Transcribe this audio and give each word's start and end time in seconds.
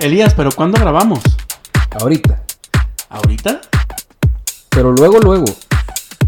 Elías, 0.00 0.34
¿pero 0.34 0.50
cuándo 0.54 0.78
grabamos? 0.78 1.20
Ahorita. 2.00 2.42
¿Ahorita? 3.08 3.60
Pero 4.70 4.92
luego, 4.92 5.18
luego. 5.20 5.44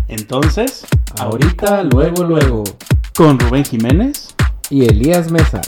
Entonces, 0.08 0.86
Ahorita, 1.18 1.82
luego, 1.82 2.24
luego. 2.24 2.64
con 3.16 3.38
Rubén 3.38 3.64
Jiménez. 3.64 4.34
Y 4.70 4.84
Elías 4.84 5.30
Mesa. 5.30 5.60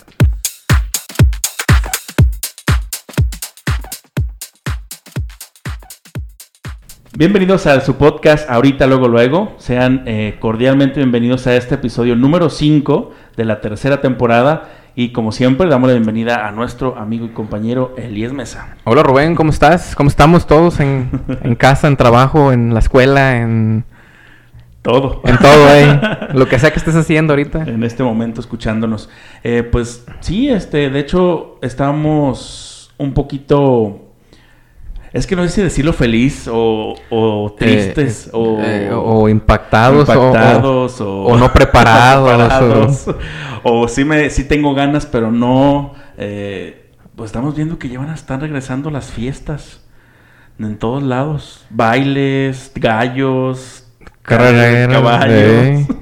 Bienvenidos 7.17 7.67
a 7.67 7.81
su 7.81 7.97
podcast 7.97 8.49
Ahorita, 8.49 8.87
luego, 8.87 9.09
luego. 9.09 9.55
Sean 9.59 10.03
eh, 10.07 10.37
cordialmente 10.41 11.01
bienvenidos 11.01 11.47
a 11.47 11.57
este 11.57 11.75
episodio 11.75 12.15
número 12.15 12.49
5 12.49 13.11
de 13.37 13.45
la 13.45 13.61
tercera 13.61 14.01
temporada. 14.01 14.69
Y 15.01 15.11
como 15.11 15.31
siempre, 15.31 15.69
damos 15.69 15.87
la 15.87 15.95
bienvenida 15.95 16.49
a 16.49 16.51
nuestro 16.51 16.99
amigo 16.99 17.25
y 17.25 17.29
compañero 17.29 17.95
Elías 17.97 18.33
Mesa. 18.33 18.75
Hola 18.83 19.05
Rubén, 19.05 19.37
¿cómo 19.37 19.51
estás? 19.51 19.95
¿Cómo 19.95 20.09
estamos 20.09 20.45
todos 20.49 20.81
en, 20.81 21.09
en 21.45 21.55
casa, 21.55 21.87
en 21.87 21.97
trabajo, 21.97 22.51
en 22.53 22.75
la 22.75 22.81
escuela, 22.81 23.37
en, 23.37 23.85
Todo. 24.83 25.21
en 25.25 25.39
todo, 25.39 25.69
eh? 25.73 26.01
Lo 26.35 26.49
que 26.49 26.59
sea 26.59 26.73
que 26.73 26.81
estés 26.81 26.97
haciendo 26.97 27.33
ahorita. 27.35 27.63
en 27.63 27.85
este 27.85 28.03
momento 28.03 28.41
escuchándonos. 28.41 29.09
Eh, 29.45 29.63
pues 29.63 30.05
sí, 30.19 30.49
este, 30.49 30.91
de 30.91 30.99
hecho, 30.99 31.59
estamos 31.63 32.91
un 32.99 33.15
poquito. 33.15 34.01
Es 35.13 35.27
que 35.29 35.37
no 35.37 35.43
sé 35.45 35.49
si 35.49 35.63
decirlo 35.63 35.93
feliz 35.95 36.49
o, 36.53 36.95
o 37.09 37.55
tristes 37.57 38.27
Eh, 38.27 38.31
o, 38.35 38.59
eh, 38.61 38.91
o 38.93 39.29
impactados, 39.29 40.07
o- 40.09 40.13
impactados, 40.27 41.01
o, 41.01 41.23
o 41.25 41.37
no 41.39 41.53
preparados. 41.53 42.29
preparados. 42.37 43.07
O 43.73 43.89
sí, 43.89 44.05
me, 44.05 44.31
sí 44.31 44.45
tengo 44.45 44.75
ganas, 44.75 45.07
pero 45.07 45.31
no. 45.31 45.95
eh, 46.17 46.91
pues 47.17 47.29
estamos 47.29 47.57
viendo 47.57 47.79
que 47.79 47.89
ya 47.89 47.99
van 47.99 48.11
a 48.11 48.15
estar 48.15 48.41
regresando 48.41 48.91
las 48.91 49.11
fiestas 49.11 49.85
en 50.59 50.79
todos 50.79 51.03
lados: 51.03 51.67
bailes, 51.71 52.73
gallos, 52.75 53.87
Carreras, 54.23 54.89
caballos. 54.89 55.33
eh. 55.33 55.87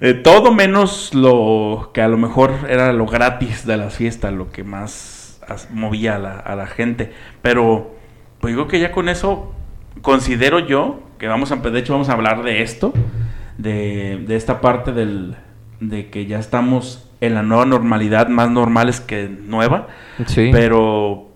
Eh, 0.00 0.12
todo 0.12 0.52
menos 0.52 1.14
lo 1.14 1.90
que 1.94 2.02
a 2.02 2.08
lo 2.08 2.18
mejor 2.18 2.52
era 2.68 2.92
lo 2.92 3.06
gratis 3.06 3.64
de 3.66 3.78
las 3.78 3.94
fiestas, 3.94 4.32
lo 4.32 4.50
que 4.50 4.62
más 4.62 5.40
movía 5.70 6.16
a 6.16 6.18
la, 6.18 6.38
a 6.38 6.54
la 6.54 6.66
gente. 6.66 7.12
Pero, 7.40 7.94
pues 8.40 8.52
digo 8.54 8.68
que 8.68 8.78
ya 8.78 8.92
con 8.92 9.08
eso 9.08 9.54
considero 10.02 10.58
yo 10.58 11.00
que 11.18 11.28
vamos 11.28 11.50
a, 11.50 11.56
de 11.56 11.78
hecho 11.78 11.94
vamos 11.94 12.10
a 12.10 12.12
hablar 12.12 12.42
de 12.42 12.62
esto, 12.62 12.92
de, 13.56 14.22
de 14.26 14.36
esta 14.36 14.60
parte 14.60 14.92
del, 14.92 15.36
de 15.80 16.10
que 16.10 16.26
ya 16.26 16.38
estamos 16.38 17.08
en 17.20 17.34
la 17.34 17.42
nueva 17.42 17.64
normalidad, 17.64 18.28
más 18.28 18.50
normales 18.50 19.00
que 19.00 19.28
nueva. 19.28 19.88
Sí. 20.26 20.50
Pero, 20.52 21.28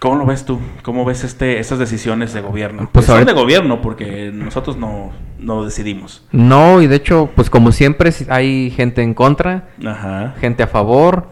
¿cómo 0.00 0.16
lo 0.16 0.26
ves 0.26 0.44
tú? 0.44 0.60
¿Cómo 0.82 1.04
ves 1.04 1.24
este, 1.24 1.58
estas 1.58 1.78
decisiones 1.78 2.32
de 2.32 2.40
gobierno? 2.40 2.88
Pues 2.92 3.06
son 3.06 3.24
de 3.24 3.32
gobierno 3.32 3.80
porque 3.82 4.30
nosotros 4.32 4.76
no, 4.76 5.12
no 5.38 5.64
decidimos. 5.64 6.24
No, 6.32 6.80
y 6.82 6.86
de 6.86 6.96
hecho, 6.96 7.30
pues 7.34 7.50
como 7.50 7.72
siempre 7.72 8.10
hay 8.28 8.70
gente 8.70 9.02
en 9.02 9.14
contra, 9.14 9.68
Ajá. 9.84 10.34
gente 10.40 10.62
a 10.62 10.66
favor, 10.66 11.28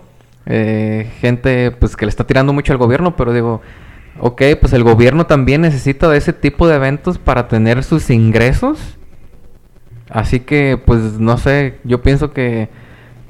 eh, 0.47 1.11
gente 1.21 1.71
pues 1.71 1.97
que 1.97 2.07
le 2.07 2.11
está 2.11 2.27
tirando 2.27 2.53
mucho 2.53 2.73
al 2.73 2.79
gobierno, 2.79 3.17
pero 3.17 3.33
digo, 3.33 3.63
ok, 4.21 4.43
pues 4.61 4.73
el 4.73 4.83
gobierno 4.83 5.27
también 5.27 5.63
necesita 5.63 6.09
de 6.09 6.19
ese 6.19 6.33
tipo 6.33 6.67
de 6.67 6.77
eventos 6.77 7.19
para 7.19 7.49
tener 7.49 7.83
sus 7.85 8.11
ingresos. 8.11 8.99
Así 10.15 10.39
que, 10.39 10.79
pues 10.79 11.19
no 11.19 11.37
sé, 11.39 11.81
yo 11.83 12.01
pienso 12.01 12.33
que 12.33 12.69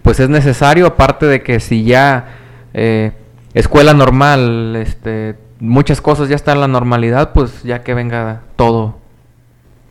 pues 0.03 0.21
es 0.21 0.29
necesario, 0.29 0.87
aparte 0.87 1.25
de 1.25 1.43
que 1.43 1.59
si 1.59 1.83
ya 1.83 2.27
eh, 2.75 3.13
escuela 3.55 3.95
normal, 3.95 4.77
este, 4.77 5.35
muchas 5.61 6.03
cosas 6.03 6.29
ya 6.29 6.37
están 6.37 6.57
en 6.57 6.61
la 6.61 6.69
normalidad, 6.69 7.33
pues 7.33 7.63
ya 7.63 7.83
que 7.83 7.95
venga 7.95 8.43
todo. 8.57 8.99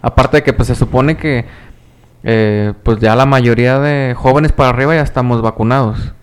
Aparte 0.04 0.38
de 0.38 0.44
que 0.44 0.54
pues 0.54 0.68
se 0.68 0.76
supone 0.76 1.18
que 1.18 1.46
eh, 2.24 2.74
pues 2.84 3.00
ya 3.00 3.16
la 3.16 3.26
mayoría 3.26 3.80
de 3.80 4.14
jóvenes 4.16 4.52
para 4.52 4.70
arriba 4.70 4.94
ya 4.94 5.02
estamos 5.02 5.42
vacunados. 5.42 6.14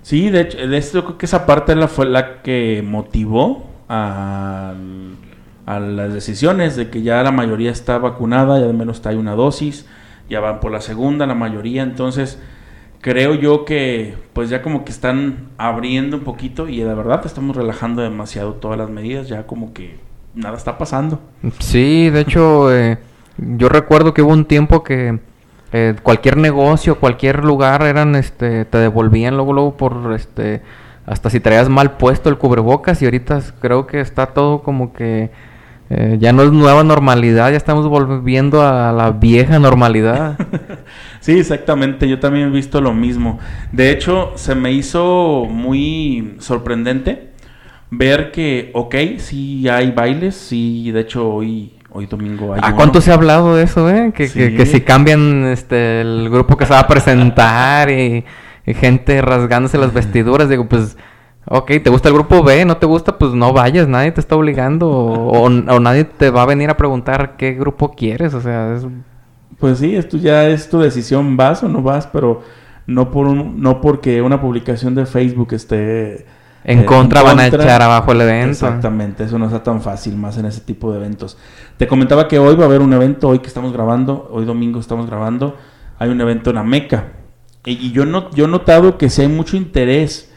Sí, 0.00 0.30
de 0.30 0.40
hecho, 0.40 0.56
de 0.56 0.78
esto 0.78 1.00
yo 1.00 1.04
creo 1.04 1.18
que 1.18 1.26
esa 1.26 1.44
parte 1.44 1.76
la 1.76 1.86
fue 1.86 2.06
la 2.06 2.40
que 2.40 2.82
motivó 2.82 3.68
a, 3.90 4.72
las 5.80 6.12
decisiones 6.12 6.76
de 6.76 6.90
que 6.90 7.02
ya 7.02 7.22
la 7.22 7.32
mayoría 7.32 7.70
está 7.70 7.98
vacunada, 7.98 8.58
ya 8.58 8.66
de 8.66 8.72
menos 8.72 8.96
está 8.96 9.10
hay 9.10 9.16
una 9.16 9.34
dosis, 9.34 9.86
ya 10.28 10.40
van 10.40 10.60
por 10.60 10.72
la 10.72 10.80
segunda 10.80 11.26
la 11.26 11.34
mayoría, 11.34 11.82
entonces 11.82 12.38
creo 13.00 13.34
yo 13.34 13.64
que 13.64 14.14
pues 14.32 14.48
ya 14.48 14.62
como 14.62 14.84
que 14.84 14.92
están 14.92 15.48
abriendo 15.58 16.16
un 16.16 16.24
poquito 16.24 16.68
y 16.68 16.78
de 16.78 16.94
verdad 16.94 17.22
estamos 17.24 17.56
relajando 17.56 18.02
demasiado 18.02 18.54
todas 18.54 18.78
las 18.78 18.88
medidas, 18.88 19.28
ya 19.28 19.46
como 19.46 19.72
que 19.72 19.98
nada 20.34 20.56
está 20.56 20.78
pasando. 20.78 21.20
Sí, 21.58 22.10
de 22.10 22.20
hecho, 22.20 22.74
eh, 22.74 22.98
yo 23.36 23.68
recuerdo 23.68 24.14
que 24.14 24.22
hubo 24.22 24.32
un 24.32 24.44
tiempo 24.44 24.82
que 24.82 25.18
eh, 25.72 25.94
cualquier 26.02 26.36
negocio, 26.36 26.98
cualquier 26.98 27.44
lugar 27.44 27.82
eran, 27.82 28.14
este, 28.14 28.64
te 28.64 28.78
devolvían 28.78 29.36
luego, 29.36 29.52
luego 29.52 29.76
por, 29.76 30.12
este, 30.14 30.62
hasta 31.06 31.30
si 31.30 31.40
traías 31.40 31.68
mal 31.68 31.96
puesto 31.96 32.28
el 32.28 32.38
cubrebocas 32.38 33.02
y 33.02 33.06
ahorita 33.06 33.40
creo 33.60 33.86
que 33.86 34.00
está 34.00 34.26
todo 34.26 34.62
como 34.62 34.92
que 34.92 35.30
eh, 35.94 36.16
ya 36.18 36.32
no 36.32 36.42
es 36.42 36.50
nueva 36.52 36.82
normalidad, 36.84 37.50
ya 37.50 37.56
estamos 37.58 37.86
volviendo 37.86 38.62
a 38.66 38.92
la 38.92 39.10
vieja 39.10 39.58
normalidad. 39.58 40.38
Sí, 41.20 41.38
exactamente, 41.38 42.08
yo 42.08 42.18
también 42.18 42.48
he 42.48 42.50
visto 42.50 42.80
lo 42.80 42.92
mismo. 42.92 43.38
De 43.70 43.92
hecho, 43.92 44.32
se 44.34 44.56
me 44.56 44.72
hizo 44.72 45.46
muy 45.48 46.34
sorprendente 46.40 47.28
ver 47.90 48.32
que, 48.32 48.72
ok, 48.74 48.96
sí 49.18 49.68
hay 49.68 49.92
bailes, 49.92 50.34
sí, 50.34 50.90
de 50.90 51.02
hecho 51.02 51.28
hoy, 51.32 51.74
hoy 51.90 52.06
domingo 52.06 52.54
hay 52.54 52.60
¿A 52.60 52.68
uno. 52.68 52.76
cuánto 52.76 53.00
se 53.00 53.12
ha 53.12 53.14
hablado 53.14 53.54
de 53.54 53.62
eso, 53.62 53.88
eh? 53.88 54.12
Que, 54.12 54.28
que 54.28 54.66
si 54.66 54.80
cambian 54.80 55.44
este, 55.44 56.00
el 56.00 56.28
grupo 56.28 56.56
que 56.56 56.66
se 56.66 56.72
va 56.72 56.80
a 56.80 56.88
presentar 56.88 57.88
y, 57.88 58.24
y 58.66 58.74
gente 58.74 59.22
rasgándose 59.22 59.78
las 59.78 59.92
vestiduras, 59.92 60.48
digo, 60.48 60.66
pues, 60.68 60.96
ok, 61.46 61.66
¿te 61.82 61.90
gusta 61.90 62.08
el 62.08 62.14
grupo 62.14 62.42
B? 62.42 62.64
¿No 62.64 62.76
te 62.76 62.86
gusta? 62.86 63.18
Pues 63.18 63.32
no 63.32 63.52
vayas, 63.52 63.88
nadie 63.88 64.12
te 64.12 64.20
está 64.20 64.36
obligando 64.36 64.88
o, 64.90 65.38
o- 65.40 65.44
o 65.46 65.80
nadie 65.80 66.04
te 66.04 66.30
va 66.30 66.42
a 66.42 66.46
venir 66.46 66.70
a 66.70 66.76
preguntar 66.76 67.36
qué 67.36 67.52
grupo 67.54 67.92
quieres, 67.92 68.34
o 68.34 68.40
sea, 68.40 68.74
es... 68.74 68.86
Pues 69.58 69.78
sí, 69.78 69.94
esto 69.94 70.16
ya 70.16 70.48
es 70.48 70.68
tu 70.68 70.80
decisión, 70.80 71.36
vas 71.36 71.62
o 71.62 71.68
no 71.68 71.82
vas, 71.82 72.06
pero 72.06 72.42
no 72.86 73.10
por 73.10 73.26
un, 73.28 73.60
no 73.60 73.80
porque 73.80 74.20
una 74.22 74.40
publicación 74.40 74.94
de 74.94 75.06
Facebook 75.06 75.52
esté 75.52 76.26
En 76.64 76.80
eh, 76.80 76.84
contra 76.84 77.22
van 77.22 77.38
a 77.38 77.46
echar 77.46 77.80
abajo 77.82 78.12
el 78.12 78.22
evento. 78.22 78.50
Exactamente, 78.50 79.24
eso 79.24 79.38
no 79.38 79.46
está 79.46 79.62
tan 79.62 79.80
fácil 79.80 80.16
más 80.16 80.36
en 80.38 80.46
ese 80.46 80.60
tipo 80.62 80.90
de 80.90 80.98
eventos. 80.98 81.38
Te 81.76 81.86
comentaba 81.86 82.26
que 82.28 82.38
hoy 82.40 82.56
va 82.56 82.64
a 82.64 82.66
haber 82.66 82.80
un 82.80 82.92
evento, 82.92 83.28
hoy 83.28 83.38
que 83.38 83.46
estamos 83.48 83.72
grabando, 83.72 84.28
hoy 84.32 84.44
domingo 84.44 84.80
estamos 84.80 85.06
grabando, 85.06 85.56
hay 85.98 86.10
un 86.10 86.20
evento 86.20 86.50
en 86.50 86.56
la 86.56 86.64
Meca. 86.64 87.12
Y, 87.64 87.72
y 87.72 87.92
yo, 87.92 88.04
no, 88.04 88.30
yo 88.32 88.46
he 88.46 88.48
notado 88.48 88.98
que 88.98 89.10
sí 89.10 89.22
hay 89.22 89.28
mucho 89.28 89.56
interés, 89.56 90.31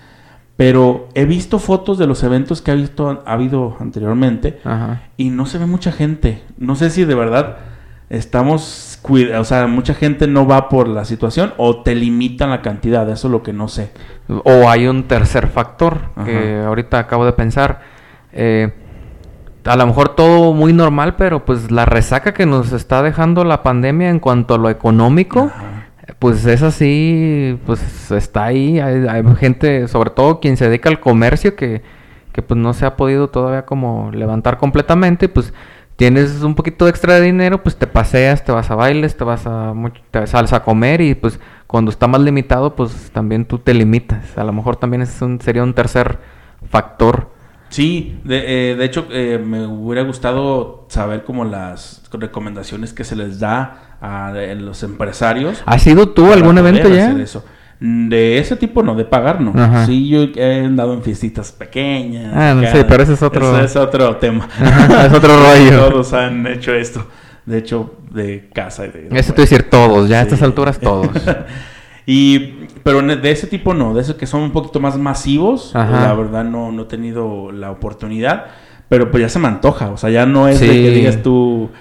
pero 0.57 1.09
he 1.13 1.25
visto 1.25 1.59
fotos 1.59 1.97
de 1.97 2.07
los 2.07 2.23
eventos 2.23 2.61
que 2.61 2.71
ha, 2.71 2.75
visto, 2.75 3.23
ha 3.25 3.33
habido 3.33 3.75
anteriormente 3.79 4.59
Ajá. 4.63 5.03
y 5.17 5.29
no 5.29 5.45
se 5.45 5.57
ve 5.57 5.65
mucha 5.65 5.91
gente. 5.91 6.43
No 6.57 6.75
sé 6.75 6.89
si 6.89 7.03
de 7.03 7.15
verdad 7.15 7.57
estamos 8.09 8.99
o 9.37 9.43
sea, 9.43 9.67
mucha 9.67 9.93
gente 9.93 10.27
no 10.27 10.47
va 10.47 10.69
por 10.69 10.87
la 10.87 11.05
situación 11.05 11.53
o 11.57 11.83
te 11.83 11.93
limitan 11.95 12.49
la 12.49 12.61
cantidad, 12.61 13.07
eso 13.09 13.27
es 13.27 13.31
lo 13.31 13.43
que 13.43 13.53
no 13.53 13.67
sé. 13.67 13.91
O 14.27 14.69
hay 14.69 14.87
un 14.87 15.03
tercer 15.03 15.47
factor 15.47 16.09
que 16.25 16.63
ahorita 16.65 16.99
acabo 16.99 17.25
de 17.25 17.33
pensar. 17.33 17.81
Eh, 18.31 18.73
a 19.63 19.75
lo 19.75 19.87
mejor 19.87 20.09
todo 20.09 20.53
muy 20.53 20.73
normal, 20.73 21.15
pero 21.15 21.45
pues 21.45 21.71
la 21.71 21.85
resaca 21.85 22.33
que 22.33 22.45
nos 22.45 22.71
está 22.71 23.01
dejando 23.01 23.43
la 23.43 23.63
pandemia 23.63 24.09
en 24.09 24.19
cuanto 24.19 24.55
a 24.55 24.57
lo 24.57 24.69
económico, 24.69 25.51
Ajá. 25.53 25.74
Pues 26.19 26.45
es 26.45 26.61
así, 26.61 27.59
pues 27.65 28.11
está 28.11 28.45
ahí. 28.45 28.79
Hay, 28.79 29.23
gente, 29.39 29.87
sobre 29.87 30.09
todo 30.09 30.39
quien 30.39 30.57
se 30.57 30.65
dedica 30.67 30.89
al 30.89 30.99
comercio, 30.99 31.55
que, 31.55 31.81
que 32.31 32.41
pues 32.41 32.59
no 32.59 32.73
se 32.73 32.85
ha 32.85 32.95
podido 32.95 33.29
todavía 33.29 33.65
como 33.65 34.11
levantar 34.11 34.57
completamente, 34.57 35.29
pues 35.29 35.53
tienes 35.95 36.41
un 36.41 36.55
poquito 36.55 36.85
de 36.85 36.91
extra 36.91 37.15
de 37.15 37.21
dinero, 37.21 37.63
pues 37.63 37.77
te 37.77 37.87
paseas, 37.87 38.43
te 38.43 38.51
vas 38.51 38.69
a 38.69 38.75
bailes, 38.75 39.17
te 39.17 39.23
vas 39.23 39.47
a 39.47 39.73
te 40.11 40.27
sales 40.27 40.53
a 40.53 40.63
comer 40.63 41.01
y 41.01 41.15
pues 41.15 41.39
cuando 41.67 41.91
está 41.91 42.07
más 42.07 42.21
limitado, 42.21 42.75
pues 42.75 43.11
también 43.11 43.45
tú 43.45 43.59
te 43.59 43.73
limitas. 43.73 44.37
A 44.37 44.43
lo 44.43 44.53
mejor 44.53 44.75
también 44.75 45.01
es 45.01 45.21
un, 45.21 45.41
sería 45.41 45.63
un 45.63 45.73
tercer 45.73 46.19
factor. 46.69 47.34
Sí, 47.75 48.17
de, 48.23 48.71
eh, 48.71 48.75
de 48.77 48.85
hecho 48.85 49.05
eh, 49.11 49.37
me 49.37 49.67
hubiera 49.67 50.03
gustado 50.03 50.85
saber 50.87 51.25
como 51.25 51.43
las 51.43 52.01
recomendaciones 52.13 52.93
que 52.93 53.03
se 53.03 53.17
les 53.17 53.41
da 53.41 53.97
a, 54.01 54.31
eh, 54.37 54.55
los 54.55 54.81
empresarios. 54.83 55.61
¿Has 55.65 55.85
ido 55.85 56.07
tú 56.07 56.31
a 56.31 56.35
algún 56.35 56.57
evento 56.57 56.87
ya? 56.87 57.07
hacer 57.09 57.19
eso. 57.19 57.43
Mm, 57.81 58.07
De 58.07 58.37
ese 58.37 58.55
tipo 58.55 58.81
no, 58.81 58.95
de 58.95 59.03
pagar 59.03 59.41
no. 59.41 59.51
Ajá. 59.61 59.85
Sí, 59.85 60.07
yo 60.07 60.23
he 60.37 60.61
andado 60.63 60.93
en 60.93 61.03
fiestitas 61.03 61.51
pequeñas. 61.51 62.31
Ah, 62.33 62.53
no 62.55 62.61
sé, 62.71 62.85
pero 62.85 63.03
ese 63.03 63.11
es 63.13 63.21
otro- 63.21 63.53
Ese 63.57 63.65
es 63.65 63.75
otro 63.75 64.15
tema. 64.15 64.47
Es 65.05 65.11
otro 65.13 65.35
rollo. 65.37 65.85
Todos 65.89 66.13
han 66.13 66.47
hecho 66.47 66.73
esto. 66.73 67.05
De 67.45 67.57
hecho, 67.57 67.95
de 68.09 68.49
casa. 68.53 68.85
y 68.85 68.91
de- 68.91 69.09
Eso 69.19 69.33
te 69.33 69.41
voy 69.41 69.47
a 69.47 69.49
decir 69.49 69.69
todos, 69.69 70.07
ya 70.07 70.19
a 70.19 70.21
estas 70.21 70.41
alturas 70.41 70.79
todos. 70.79 71.09
y, 72.05 72.67
pero 72.83 73.01
de 73.01 73.31
ese 73.31 73.47
tipo 73.47 73.73
no, 73.73 73.93
de 73.93 74.01
esos 74.01 74.15
que 74.15 74.27
son 74.27 74.41
un 74.41 74.51
poquito 74.51 74.79
más 74.79 74.97
masivos, 74.97 75.75
Ajá. 75.75 76.07
la 76.07 76.13
verdad 76.13 76.43
no, 76.43 76.71
no 76.71 76.83
he 76.83 76.85
tenido 76.85 77.51
la 77.51 77.71
oportunidad, 77.71 78.45
pero 78.89 79.09
pues 79.09 79.21
ya 79.21 79.29
se 79.29 79.39
me 79.39 79.47
antoja, 79.47 79.89
o 79.89 79.97
sea, 79.97 80.11
ya 80.11 80.25
no 80.25 80.47
es 80.47 80.59
de 80.59 80.67
que 80.67 80.91
digas 80.91 81.23
tú, 81.23 81.71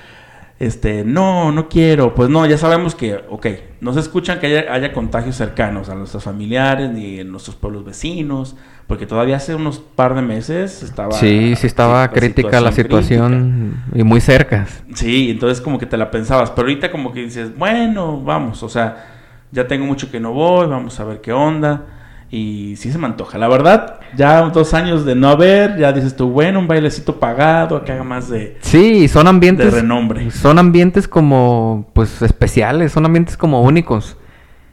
este, 0.59 1.05
no, 1.05 1.53
no 1.53 1.69
quiero, 1.69 2.15
pues 2.15 2.31
no, 2.31 2.47
ya 2.47 2.57
sabemos 2.57 2.95
que, 2.95 3.21
ok, 3.29 3.47
no 3.83 3.93
se 3.93 4.01
escuchan 4.01 4.41
que 4.41 4.47
haya, 4.47 4.73
haya 4.73 4.93
contagios 4.95 5.37
cercanos 5.37 5.91
a 5.91 5.95
nuestros 5.95 6.25
familiares 6.25 6.91
ni 6.91 7.21
en 7.21 7.31
nuestros 7.31 7.57
pueblos 7.57 7.85
vecinos, 7.85 8.57
porque 8.87 9.05
todavía 9.05 9.37
hace 9.37 9.55
unos 9.55 9.79
par 9.79 10.15
de 10.15 10.23
meses 10.23 10.83
estaba... 10.83 11.13
Sí, 11.13 11.55
sí 11.57 11.67
estaba 11.67 12.09
crítica 12.11 12.63
la 12.63 12.73
situación 12.73 13.83
y 13.95 14.03
muy 14.05 14.23
cerca. 14.23 14.67
Sí, 14.95 15.31
entonces 15.31 15.61
como 15.61 15.79
que 15.79 15.87
te 15.87 15.99
la 15.99 16.11
pensabas, 16.11 16.51
pero 16.51 16.63
ahorita 16.63 16.91
como 16.91 17.13
que 17.13 17.21
dices, 17.25 17.57
bueno, 17.59 18.23
vamos, 18.23 18.63
o 18.63 18.69
sea, 18.71 19.14
ya 19.55 19.69
tengo 19.69 19.87
mucho 19.87 20.11
que 20.11 20.21
no 20.21 20.33
voy, 20.33 20.67
vamos 20.67 20.99
a 20.99 21.05
ver 21.05 21.21
qué 21.21 21.33
onda. 21.33 21.87
Y 22.31 22.75
sí 22.77 22.91
se 22.91 22.99
me 22.99 23.07
antoja. 23.07 23.39
La 23.39 23.47
verdad, 23.47 24.01
ya 24.17 24.41
dos 24.43 24.75
años 24.75 25.05
de 25.05 25.15
no 25.15 25.29
haber, 25.29 25.79
ya 25.79 25.93
dices 25.93 26.17
tú, 26.17 26.31
bueno, 26.31 26.59
un 26.59 26.67
bailecito 26.67 27.21
pagado, 27.21 27.85
que 27.85 27.93
haga 27.93 28.03
más 28.03 28.29
de... 28.29 28.59
Sí, 28.61 29.07
son 29.07 29.29
ambientes. 29.29 29.73
De 29.73 29.81
renombre. 29.81 30.31
Son 30.33 30.59
ambientes 30.59 31.07
como, 31.07 31.89
pues, 31.93 32.23
especiales, 32.23 32.91
son 32.91 33.07
ambientes 33.07 33.37
como 33.37 33.63
únicos. 33.63 34.17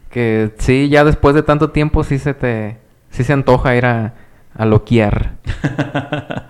Que 0.09 0.51
sí, 0.57 0.89
ya 0.89 1.03
después 1.03 1.35
de 1.35 1.43
tanto 1.43 1.69
tiempo 1.69 2.03
sí 2.03 2.17
se 2.17 2.33
te. 2.33 2.79
Sí 3.11 3.23
se 3.23 3.33
antoja 3.33 3.75
ir 3.75 3.85
a, 3.85 4.13
a 4.55 4.65
loquear. 4.65 5.35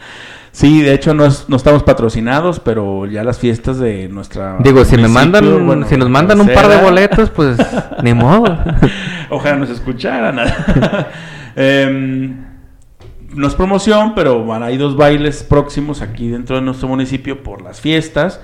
sí, 0.51 0.81
de 0.81 0.93
hecho 0.93 1.13
no, 1.13 1.25
es- 1.25 1.47
no 1.49 1.55
estamos 1.55 1.83
patrocinados, 1.83 2.59
pero 2.59 3.05
ya 3.05 3.23
las 3.23 3.39
fiestas 3.39 3.79
de 3.79 4.07
nuestra... 4.09 4.57
Digo, 4.59 4.83
si 4.85 4.97
me 4.97 5.07
mandan, 5.07 5.65
bueno, 5.65 5.87
si 5.87 5.97
nos 5.97 6.09
mandan 6.09 6.39
un 6.41 6.47
par 6.47 6.67
de 6.67 6.77
boletos, 6.77 7.29
pues 7.29 7.57
ni 8.03 8.13
modo. 8.13 8.57
Ojalá 9.29 9.55
nos 9.57 9.69
escucharan. 9.69 10.39
Em, 11.55 12.45
no 13.33 13.47
es 13.47 13.55
promoción, 13.55 14.13
pero 14.15 14.45
van, 14.45 14.63
hay 14.63 14.77
dos 14.77 14.95
bailes 14.95 15.43
próximos 15.43 16.01
aquí 16.01 16.29
dentro 16.29 16.55
de 16.55 16.61
nuestro 16.61 16.87
municipio 16.87 17.43
por 17.43 17.61
las 17.61 17.81
fiestas. 17.81 18.39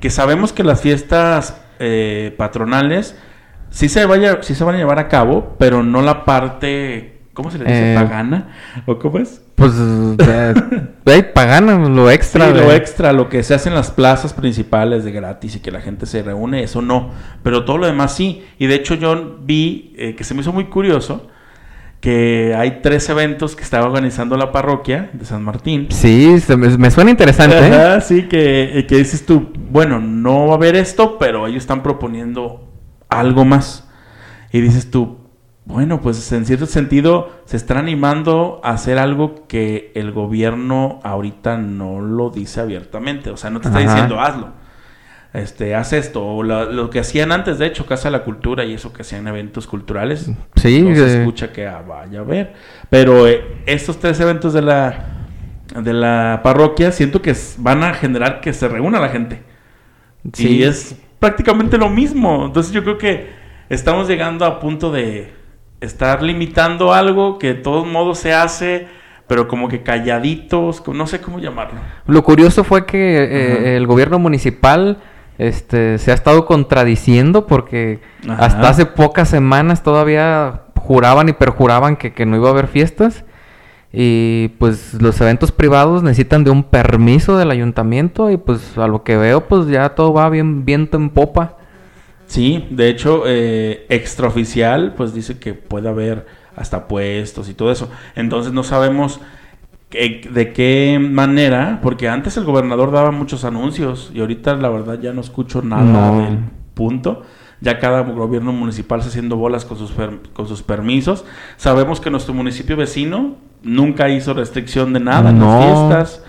Que 0.00 0.10
sabemos 0.10 0.52
que 0.52 0.64
las 0.64 0.80
fiestas 0.80 1.60
eh, 1.78 2.34
patronales 2.36 3.16
sí 3.70 3.88
se, 3.88 4.06
vaya, 4.06 4.38
sí 4.42 4.54
se 4.54 4.64
van 4.64 4.74
a 4.76 4.78
llevar 4.78 4.98
a 4.98 5.08
cabo, 5.08 5.54
pero 5.58 5.82
no 5.82 6.02
la 6.02 6.24
parte, 6.24 7.17
¿cómo 7.38 7.52
se 7.52 7.58
le 7.58 7.66
dice? 7.66 7.92
Eh, 7.92 7.94
¿Pagana? 7.94 8.48
¿O 8.84 8.98
cómo 8.98 9.20
es? 9.20 9.40
Pues, 9.54 9.72
eh, 9.76 10.54
eh, 11.06 11.22
pagan 11.22 11.94
lo 11.94 12.10
extra. 12.10 12.48
Sí, 12.48 12.52
lo 12.52 12.72
extra, 12.72 13.12
lo 13.12 13.28
que 13.28 13.44
se 13.44 13.54
hace 13.54 13.68
en 13.68 13.76
las 13.76 13.92
plazas 13.92 14.32
principales 14.32 15.04
de 15.04 15.12
gratis 15.12 15.54
y 15.54 15.60
que 15.60 15.70
la 15.70 15.80
gente 15.80 16.06
se 16.06 16.24
reúne, 16.24 16.64
eso 16.64 16.82
no. 16.82 17.10
Pero 17.44 17.64
todo 17.64 17.78
lo 17.78 17.86
demás 17.86 18.12
sí. 18.12 18.44
Y 18.58 18.66
de 18.66 18.74
hecho 18.74 18.96
yo 18.96 19.38
vi 19.40 19.94
eh, 19.96 20.16
que 20.16 20.24
se 20.24 20.34
me 20.34 20.40
hizo 20.40 20.52
muy 20.52 20.64
curioso 20.64 21.28
que 22.00 22.56
hay 22.58 22.80
tres 22.82 23.08
eventos 23.08 23.54
que 23.54 23.62
estaba 23.62 23.86
organizando 23.86 24.36
la 24.36 24.50
parroquia 24.50 25.10
de 25.12 25.24
San 25.24 25.44
Martín. 25.44 25.86
Sí, 25.90 26.40
se 26.40 26.56
me, 26.56 26.76
me 26.76 26.90
suena 26.90 27.12
interesante. 27.12 27.56
¿eh? 27.56 27.72
Ajá, 27.72 28.00
sí, 28.00 28.22
que, 28.22 28.84
que 28.88 28.96
dices 28.96 29.24
tú, 29.24 29.52
bueno, 29.70 30.00
no 30.00 30.48
va 30.48 30.54
a 30.54 30.56
haber 30.56 30.74
esto, 30.74 31.18
pero 31.18 31.46
ellos 31.46 31.62
están 31.62 31.84
proponiendo 31.84 32.68
algo 33.08 33.44
más. 33.44 33.88
Y 34.50 34.60
dices 34.60 34.90
tú, 34.90 35.17
bueno, 35.68 36.00
pues 36.00 36.32
en 36.32 36.46
cierto 36.46 36.64
sentido 36.64 37.30
se 37.44 37.58
están 37.58 37.76
animando 37.76 38.58
a 38.64 38.70
hacer 38.70 38.98
algo 38.98 39.46
que 39.46 39.92
el 39.94 40.12
gobierno 40.12 40.98
ahorita 41.04 41.58
no 41.58 42.00
lo 42.00 42.30
dice 42.30 42.62
abiertamente. 42.62 43.28
O 43.28 43.36
sea, 43.36 43.50
no 43.50 43.60
te 43.60 43.68
está 43.68 43.78
Ajá. 43.80 43.86
diciendo 43.90 44.18
hazlo. 44.18 44.48
Este, 45.34 45.74
haz 45.74 45.92
esto. 45.92 46.24
O 46.26 46.42
la- 46.42 46.64
lo 46.64 46.88
que 46.88 47.00
hacían 47.00 47.32
antes, 47.32 47.58
de 47.58 47.66
hecho, 47.66 47.84
Casa 47.84 48.08
de 48.08 48.12
la 48.16 48.24
Cultura 48.24 48.64
y 48.64 48.72
eso 48.72 48.94
que 48.94 49.02
hacían 49.02 49.28
eventos 49.28 49.66
culturales. 49.66 50.30
Sí, 50.56 50.80
no 50.80 50.94
se 50.94 51.02
eh, 51.04 51.18
escucha 51.20 51.52
que 51.52 51.66
ah, 51.66 51.84
vaya 51.86 52.20
a 52.20 52.24
ver. 52.24 52.54
Pero 52.88 53.26
eh, 53.28 53.44
estos 53.66 53.98
tres 54.00 54.18
eventos 54.20 54.54
de 54.54 54.62
la, 54.62 55.26
de 55.78 55.92
la 55.92 56.40
parroquia 56.42 56.92
siento 56.92 57.20
que 57.20 57.36
van 57.58 57.84
a 57.84 57.92
generar 57.92 58.40
que 58.40 58.54
se 58.54 58.68
reúna 58.68 59.00
la 59.00 59.10
gente. 59.10 59.42
sí. 60.32 60.48
Y 60.48 60.62
es 60.62 60.96
prácticamente 61.18 61.76
lo 61.76 61.90
mismo. 61.90 62.46
Entonces 62.46 62.72
yo 62.72 62.82
creo 62.82 62.96
que 62.96 63.28
estamos 63.68 64.08
llegando 64.08 64.46
a 64.46 64.60
punto 64.60 64.90
de 64.90 65.36
estar 65.80 66.22
limitando 66.22 66.92
algo 66.92 67.38
que 67.38 67.48
de 67.48 67.54
todos 67.54 67.86
modos 67.86 68.18
se 68.18 68.32
hace, 68.32 68.88
pero 69.26 69.46
como 69.46 69.68
que 69.68 69.82
calladitos, 69.82 70.82
no 70.88 71.06
sé 71.06 71.20
cómo 71.20 71.38
llamarlo. 71.38 71.80
Lo 72.06 72.24
curioso 72.24 72.64
fue 72.64 72.86
que 72.86 73.22
eh, 73.22 73.76
el 73.76 73.86
gobierno 73.86 74.18
municipal 74.18 74.98
este, 75.36 75.98
se 75.98 76.10
ha 76.10 76.14
estado 76.14 76.46
contradiciendo 76.46 77.46
porque 77.46 78.00
Ajá. 78.28 78.44
hasta 78.44 78.68
hace 78.68 78.86
pocas 78.86 79.28
semanas 79.28 79.82
todavía 79.82 80.62
juraban 80.76 81.28
y 81.28 81.32
perjuraban 81.32 81.96
que, 81.96 82.12
que 82.12 82.26
no 82.26 82.36
iba 82.36 82.48
a 82.48 82.52
haber 82.52 82.66
fiestas. 82.66 83.24
Y 83.92 84.48
pues 84.58 84.94
los 85.00 85.18
eventos 85.20 85.50
privados 85.50 86.02
necesitan 86.02 86.44
de 86.44 86.50
un 86.50 86.62
permiso 86.62 87.38
del 87.38 87.50
ayuntamiento 87.50 88.30
y 88.30 88.36
pues 88.36 88.76
a 88.76 88.86
lo 88.86 89.02
que 89.02 89.16
veo 89.16 89.46
pues 89.48 89.66
ya 89.68 89.90
todo 89.90 90.12
va 90.12 90.28
bien 90.28 90.64
viento 90.64 90.96
en 90.96 91.10
popa. 91.10 91.57
Sí, 92.28 92.66
de 92.70 92.88
hecho, 92.90 93.24
eh, 93.26 93.86
extraoficial, 93.88 94.94
pues 94.96 95.12
dice 95.14 95.38
que 95.38 95.54
puede 95.54 95.88
haber 95.88 96.26
hasta 96.54 96.86
puestos 96.86 97.48
y 97.48 97.54
todo 97.54 97.72
eso. 97.72 97.90
Entonces 98.14 98.52
no 98.52 98.62
sabemos 98.62 99.18
que- 99.88 100.28
de 100.30 100.52
qué 100.52 100.98
manera, 101.00 101.80
porque 101.82 102.08
antes 102.08 102.36
el 102.36 102.44
gobernador 102.44 102.92
daba 102.92 103.10
muchos 103.10 103.44
anuncios 103.44 104.10
y 104.14 104.20
ahorita 104.20 104.54
la 104.56 104.68
verdad 104.68 105.00
ya 105.00 105.12
no 105.12 105.20
escucho 105.22 105.62
nada 105.62 105.82
No. 106.12 106.20
del 106.20 106.38
punto. 106.74 107.22
Ya 107.60 107.78
cada 107.80 108.02
gobierno 108.02 108.52
municipal 108.52 108.98
está 109.00 109.08
haciendo 109.08 109.36
bolas 109.36 109.64
con 109.64 109.78
sus, 109.78 109.92
con 110.32 110.46
sus 110.46 110.62
permisos. 110.62 111.24
Sabemos 111.56 112.00
que 112.00 112.10
nuestro 112.10 112.34
municipio 112.34 112.76
vecino 112.76 113.36
nunca 113.62 114.08
hizo 114.10 114.32
restricción 114.34 114.92
de 114.92 115.00
nada 115.00 115.30
en 115.30 115.38
No. 115.40 115.46
las 115.58 115.64
fiestas. 115.64 116.24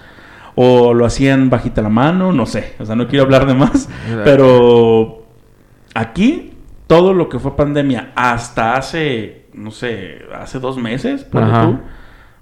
O 0.55 0.93
lo 0.93 1.05
hacían 1.05 1.49
bajita 1.49 1.81
la 1.81 1.89
mano, 1.89 2.31
no 2.33 2.45
sé. 2.45 2.73
O 2.79 2.85
sea, 2.85 2.95
no 2.95 3.07
quiero 3.07 3.25
hablar 3.25 3.45
de 3.45 3.53
más. 3.53 3.89
Pero 4.23 5.18
aquí, 5.93 6.53
todo 6.87 7.13
lo 7.13 7.29
que 7.29 7.39
fue 7.39 7.55
pandemia 7.55 8.11
hasta 8.15 8.75
hace, 8.75 9.45
no 9.53 9.71
sé, 9.71 10.19
hace 10.39 10.59
dos 10.59 10.77
meses, 10.77 11.25
tú, 11.29 11.79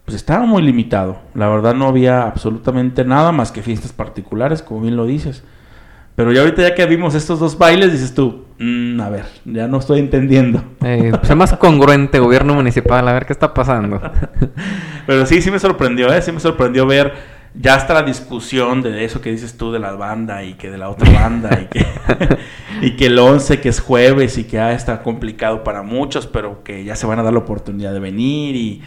pues 0.06 0.16
estaba 0.16 0.46
muy 0.46 0.62
limitado. 0.62 1.20
La 1.34 1.50
verdad 1.50 1.74
no 1.76 1.88
había 1.88 2.24
absolutamente 2.24 3.04
nada 3.04 3.32
más 3.32 3.52
que 3.52 3.62
fiestas 3.62 3.92
particulares, 3.92 4.62
como 4.62 4.82
bien 4.82 4.96
lo 4.96 5.06
dices. 5.06 5.44
Pero 6.16 6.32
ya 6.32 6.42
ahorita 6.42 6.64
ya 6.64 6.74
que 6.74 6.86
vimos 6.88 7.14
estos 7.14 7.40
dos 7.40 7.58
bailes, 7.60 7.92
dices 7.92 8.16
tú, 8.16 8.46
"Mm, 8.58 9.00
a 9.02 9.10
ver, 9.10 9.26
ya 9.46 9.68
no 9.68 9.78
estoy 9.78 10.00
entendiendo. 10.00 10.64
Eh, 10.84 11.12
pues, 11.12 11.30
es 11.30 11.36
más 11.36 11.54
congruente 11.58 12.18
gobierno 12.20 12.56
municipal, 12.56 13.08
a 13.08 13.14
ver 13.14 13.26
qué 13.28 13.34
está 13.34 13.54
pasando. 13.54 14.02
Pero 15.06 15.26
sí, 15.28 15.42
sí 15.42 15.52
me 15.52 15.60
sorprendió, 15.60 16.12
¿eh? 16.12 16.22
Sí 16.22 16.32
me 16.32 16.40
sorprendió 16.40 16.88
ver 16.88 17.14
ya 17.54 17.76
hasta 17.76 17.94
la 17.94 18.04
discusión 18.04 18.82
de 18.82 19.04
eso 19.04 19.22
que 19.22 19.32
dices 19.32 19.58
tú 19.58 19.72
de 19.72 19.80
la 19.80 19.94
banda 19.94 20.44
y 20.44 20.54
que 20.54 20.70
de 20.70 20.78
la 20.78 20.90
otra 20.90 21.10
banda 21.12 21.60
y 21.62 21.66
que, 21.66 21.86
y 22.82 22.92
que 22.96 23.08
el 23.08 23.18
11 23.18 23.60
que 23.60 23.70
es 23.70 23.80
jueves 23.80 24.38
y 24.38 24.44
que 24.44 24.60
ah, 24.60 24.74
está 24.74 25.02
complicado 25.02 25.64
para 25.64 25.82
muchos, 25.82 26.28
pero 26.28 26.64
que 26.64 26.84
ya 26.84 26.96
se 26.96 27.08
van 27.08 27.20
a 27.20 27.24
dar 27.24 27.34
la 27.34 27.40
oportunidad 27.40 27.94
de 27.94 28.00
venir 28.00 28.56
y 28.56 28.82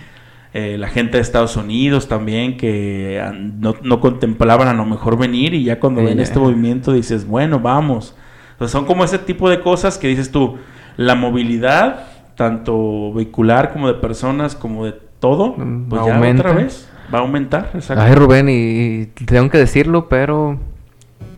eh, 0.53 0.77
la 0.79 0.89
gente 0.89 1.17
de 1.17 1.23
Estados 1.23 1.57
Unidos 1.57 2.09
también 2.09 2.57
que 2.57 3.23
no, 3.59 3.77
no 3.83 4.01
contemplaban 4.01 4.69
a 4.69 4.75
lo 4.75 4.85
mejor 4.85 5.17
venir 5.17 5.55
y 5.55 5.65
ya 5.65 5.81
cuando 5.81 6.03
ven 6.03 6.17
ya. 6.17 6.23
este 6.23 6.39
movimiento 6.39 6.93
dices, 6.93 7.27
bueno, 7.27 7.61
vamos. 7.61 8.17
Sea, 8.59 8.69
son 8.69 8.85
como 8.85 9.05
ese 9.05 9.19
tipo 9.19 9.49
de 9.49 9.61
cosas 9.61 9.97
que 9.97 10.09
dices 10.09 10.31
tú, 10.31 10.59
la 10.97 11.15
movilidad, 11.15 12.07
tanto 12.37 13.13
vehicular 13.13 13.73
como 13.73 13.89
de 13.89 13.95
personas, 13.95 14.55
como 14.55 14.85
de 14.85 14.93
todo, 15.21 15.55
pues 15.55 16.05
ya 16.05 16.15
aumenta. 16.15 16.43
otra 16.43 16.63
vez 16.63 16.91
va 17.13 17.19
a 17.19 17.23
aumentar. 17.23 17.71
Exacto. 17.75 18.03
Ay, 18.03 18.15
Rubén, 18.15 18.49
y, 18.49 19.03
y 19.03 19.07
tengo 19.27 19.51
que 19.51 19.59
decirlo, 19.59 20.09
pero 20.09 20.59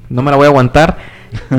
no 0.09 0.23
me 0.23 0.31
la 0.31 0.37
voy 0.37 0.45
a 0.47 0.49
aguantar. 0.49 0.99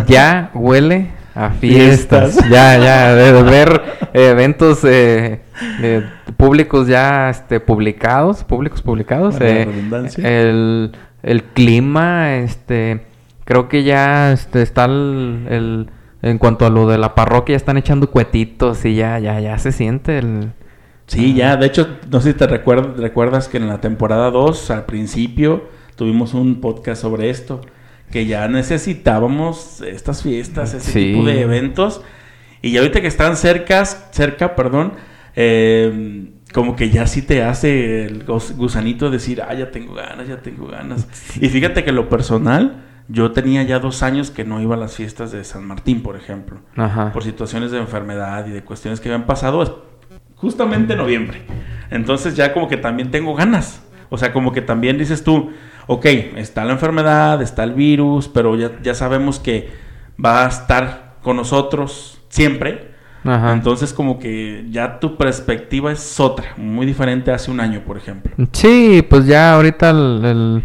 Ya 0.07 0.51
huele 0.53 1.07
a 1.35 1.49
fiestas. 1.49 2.33
Fiestas. 2.33 2.49
Ya, 2.49 2.77
ya, 2.77 3.13
de, 3.15 3.33
de 3.33 3.43
ver 3.43 3.81
eh, 4.13 4.29
eventos 4.29 4.83
eh, 4.83 5.41
eh, 5.81 6.05
públicos 6.37 6.87
ya 6.87 7.29
este, 7.29 7.59
publicados, 7.59 8.43
públicos 8.43 8.81
publicados. 8.81 9.35
Eh, 9.39 9.67
el, 10.17 10.91
el 11.23 11.43
clima, 11.43 12.35
este, 12.35 13.05
creo 13.45 13.67
que 13.67 13.83
ya 13.83 14.31
este, 14.31 14.61
está 14.61 14.85
el, 14.85 15.47
el- 15.49 15.89
en 16.21 16.37
cuanto 16.37 16.65
a 16.65 16.69
lo 16.69 16.87
de 16.87 16.97
la 16.97 17.15
parroquia, 17.15 17.53
ya 17.53 17.57
están 17.57 17.75
echando 17.75 18.09
cuetitos 18.09 18.85
y 18.85 18.95
ya, 18.95 19.19
ya, 19.19 19.41
ya 19.41 19.57
se 19.57 19.73
siente 19.73 20.19
el... 20.19 20.53
Sí, 21.07 21.33
ya, 21.33 21.57
de 21.57 21.65
hecho, 21.67 21.97
no 22.09 22.21
sé 22.21 22.31
si 22.31 22.37
te 22.37 22.47
recuerdas, 22.47 22.97
recuerdas 22.97 23.47
que 23.47 23.57
en 23.57 23.67
la 23.67 23.81
temporada 23.81 24.31
2, 24.31 24.71
al 24.71 24.85
principio, 24.85 25.67
tuvimos 25.95 26.33
un 26.33 26.61
podcast 26.61 27.01
sobre 27.01 27.29
esto, 27.29 27.61
que 28.11 28.25
ya 28.25 28.47
necesitábamos 28.47 29.81
estas 29.81 30.23
fiestas, 30.23 30.73
ese 30.73 30.91
Sí. 30.91 31.11
tipo 31.13 31.25
de 31.25 31.41
eventos, 31.41 32.01
y 32.61 32.71
ya 32.71 32.79
ahorita 32.79 33.01
que 33.01 33.07
están 33.07 33.35
cerca, 33.35 33.83
cerca, 33.85 34.55
perdón, 34.55 34.93
eh, 35.35 36.29
como 36.53 36.75
que 36.75 36.89
ya 36.89 37.07
sí 37.07 37.21
te 37.23 37.43
hace 37.43 38.05
el 38.05 38.25
gus- 38.25 38.55
gusanito 38.55 39.09
decir, 39.09 39.41
ah, 39.41 39.53
ya 39.53 39.71
tengo 39.71 39.93
ganas, 39.95 40.27
ya 40.27 40.37
tengo 40.37 40.67
ganas. 40.67 41.07
Y 41.41 41.49
fíjate 41.49 41.83
que 41.83 41.91
lo 41.91 42.07
personal, 42.09 42.83
yo 43.09 43.31
tenía 43.31 43.63
ya 43.63 43.79
dos 43.79 44.03
años 44.03 44.31
que 44.31 44.45
no 44.45 44.61
iba 44.61 44.75
a 44.75 44.77
las 44.77 44.95
fiestas 44.95 45.31
de 45.31 45.43
San 45.43 45.65
Martín, 45.65 46.01
por 46.03 46.15
ejemplo 46.15 46.59
Ajá. 46.77 47.11
por 47.11 47.23
situaciones 47.23 47.71
de 47.71 47.79
enfermedad 47.79 48.45
y 48.47 48.51
de 48.51 48.63
cuestiones 48.63 49.01
que 49.01 49.11
han 49.11 49.25
pasado 49.25 49.92
justamente 50.35 50.93
en 50.93 50.99
noviembre. 50.99 51.41
Entonces 51.91 52.35
ya 52.35 52.53
como 52.53 52.67
que 52.67 52.77
también 52.77 53.11
tengo 53.11 53.35
ganas. 53.35 53.83
O 54.09 54.17
sea, 54.17 54.31
como 54.33 54.51
que 54.51 54.61
también 54.61 54.97
dices 54.97 55.23
tú, 55.23 55.51
ok, 55.87 56.05
está 56.37 56.65
la 56.65 56.73
enfermedad, 56.73 57.41
está 57.41 57.63
el 57.63 57.73
virus, 57.73 58.27
pero 58.27 58.55
ya, 58.55 58.71
ya 58.81 58.93
sabemos 58.93 59.39
que 59.39 59.71
va 60.23 60.45
a 60.45 60.49
estar 60.49 61.15
con 61.21 61.37
nosotros 61.37 62.19
siempre. 62.29 62.91
Ajá. 63.23 63.53
Entonces 63.53 63.93
como 63.93 64.19
que 64.19 64.65
ya 64.69 64.99
tu 64.99 65.15
perspectiva 65.17 65.91
es 65.91 66.19
otra, 66.19 66.53
muy 66.57 66.85
diferente 66.85 67.31
hace 67.31 67.49
un 67.51 67.59
año, 67.61 67.81
por 67.87 67.95
ejemplo. 67.97 68.33
Sí, 68.51 69.03
pues 69.09 69.25
ya 69.25 69.53
ahorita 69.53 69.91
el, 69.91 70.25
el- 70.25 70.63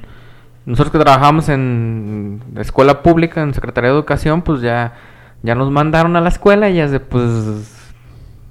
nosotros 0.66 0.90
que 0.92 0.98
trabajamos 0.98 1.48
en 1.48 2.42
escuela 2.56 3.02
pública, 3.02 3.42
en 3.42 3.54
Secretaría 3.54 3.88
de 3.90 3.96
Educación, 3.96 4.42
pues 4.42 4.60
ya, 4.60 4.92
ya 5.42 5.54
nos 5.54 5.70
mandaron 5.70 6.14
a 6.16 6.20
la 6.20 6.28
escuela 6.28 6.68
y 6.68 6.74
ya 6.74 6.88
de, 6.88 7.00
pues, 7.00 7.22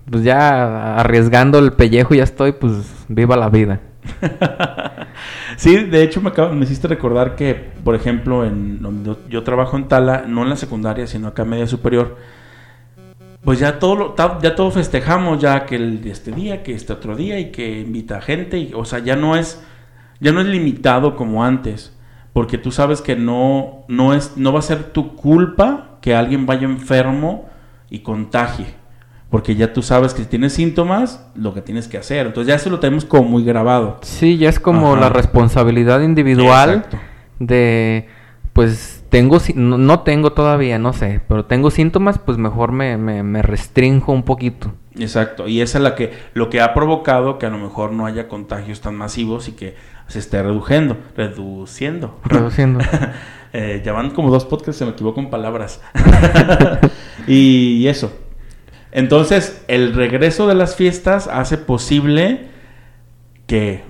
pues 0.10 0.24
ya 0.24 0.96
arriesgando 0.96 1.60
el 1.60 1.74
pellejo 1.74 2.16
ya 2.16 2.24
estoy, 2.24 2.54
pues 2.54 3.06
viva 3.08 3.36
la 3.38 3.50
vida. 3.50 3.82
Sí, 5.58 5.76
de 5.76 6.04
hecho 6.04 6.22
me, 6.22 6.32
me 6.54 6.66
hiciste 6.66 6.88
recordar 6.88 7.36
que, 7.36 7.56
por 7.56 7.96
ejemplo, 7.96 8.46
en 8.46 8.80
donde 8.82 9.16
yo, 9.28 9.44
trabajo 9.44 9.76
en 9.76 9.88
Tala, 9.88 10.26
no 10.28 10.44
en 10.44 10.50
la 10.50 10.56
secundaria, 10.56 11.08
sino 11.08 11.30
acá 11.30 11.42
en 11.44 11.50
media 11.50 11.68
superior, 11.68 12.18
pues 13.44 13.60
ya 13.60 13.80
todo 13.80 14.16
ya 14.42 14.56
todo 14.56 14.72
festejamos, 14.72 15.40
ya 15.42 15.66
que 15.66 15.76
el 15.78 16.06
este 16.06 16.32
día, 16.32 16.62
que 16.62 16.76
este 16.76 16.94
otro 16.94 17.16
día 17.16 17.40
y 17.40 17.52
que 17.52 17.80
invita 17.80 18.18
a 18.18 18.22
gente, 18.22 18.60
y, 18.60 18.72
o 18.76 18.86
sea, 18.86 19.00
ya 19.00 19.16
no 19.16 19.36
es, 19.36 19.60
ya 20.20 20.32
no 20.32 20.42
es 20.42 20.48
limitado 20.48 21.16
como 21.16 21.44
antes, 21.44 21.98
porque 22.34 22.60
tú 22.60 22.72
sabes 22.72 23.02
que 23.02 23.16
no, 23.16 23.86
no 23.88 24.14
es, 24.14 24.38
no 24.38 24.54
va 24.54 24.60
a 24.60 24.62
ser 24.62 24.92
tu 24.92 25.16
culpa 25.16 25.98
que 26.02 26.14
alguien 26.14 26.46
vaya 26.46 26.66
enfermo 26.66 27.50
y 27.90 28.00
contagie. 28.00 28.77
Porque 29.30 29.56
ya 29.56 29.74
tú 29.74 29.82
sabes 29.82 30.14
que 30.14 30.24
si 30.24 30.30
tienes 30.30 30.54
síntomas, 30.54 31.26
lo 31.36 31.54
que 31.54 31.62
tienes 31.62 31.88
que 31.88 31.98
hacer. 31.98 32.28
Entonces 32.28 32.48
ya 32.48 32.56
eso 32.56 32.70
lo 32.70 32.80
tenemos 32.80 33.04
como 33.04 33.30
muy 33.30 33.44
grabado. 33.44 34.00
Sí, 34.02 34.38
ya 34.38 34.50
es 34.50 34.60
como 34.60 34.94
Ajá. 34.94 35.02
la 35.02 35.10
responsabilidad 35.10 36.02
individual 36.02 36.70
Exacto. 36.70 36.98
de, 37.40 38.08
pues 38.54 39.04
tengo, 39.10 39.38
no, 39.56 39.78
no 39.78 40.00
tengo 40.02 40.32
todavía, 40.32 40.80
no 40.80 40.94
sé, 40.94 41.22
pero 41.28 41.46
tengo 41.46 41.72
síntomas, 41.72 42.20
pues 42.20 42.38
mejor 42.38 42.72
me, 42.72 42.98
me, 42.98 43.24
me 43.24 43.42
restrinjo 43.42 44.12
un 44.12 44.24
poquito. 44.24 44.74
Exacto, 44.98 45.48
y 45.48 45.62
esa 45.62 45.78
es 45.78 45.84
la 45.84 45.96
que, 45.96 46.14
lo 46.34 46.50
que 46.50 46.62
ha 46.62 46.74
provocado 46.74 47.38
que 47.38 47.46
a 47.46 47.50
lo 47.50 47.58
mejor 47.58 47.92
no 47.92 48.06
haya 48.06 48.28
contagios 48.28 48.82
tan 48.82 48.96
masivos 48.96 49.48
y 49.48 49.52
que 49.52 49.76
se 50.08 50.20
esté 50.20 50.42
reduciendo, 50.42 50.98
reduciendo. 51.16 52.20
Reduciendo. 52.26 52.80
Eh, 53.54 53.82
ya 53.84 53.94
van 53.94 54.12
como 54.12 54.30
dos 54.30 54.44
podcasts, 54.44 54.78
se 54.78 54.86
me 54.86 54.92
equivoco 54.92 55.22
en 55.22 55.30
palabras. 55.30 55.82
y 57.28 57.88
eso. 57.88 58.12
Entonces, 58.98 59.64
el 59.68 59.94
regreso 59.94 60.48
de 60.48 60.56
las 60.56 60.76
fiestas 60.76 61.28
hace 61.28 61.60
posible 61.60 62.48
que, 63.46 63.84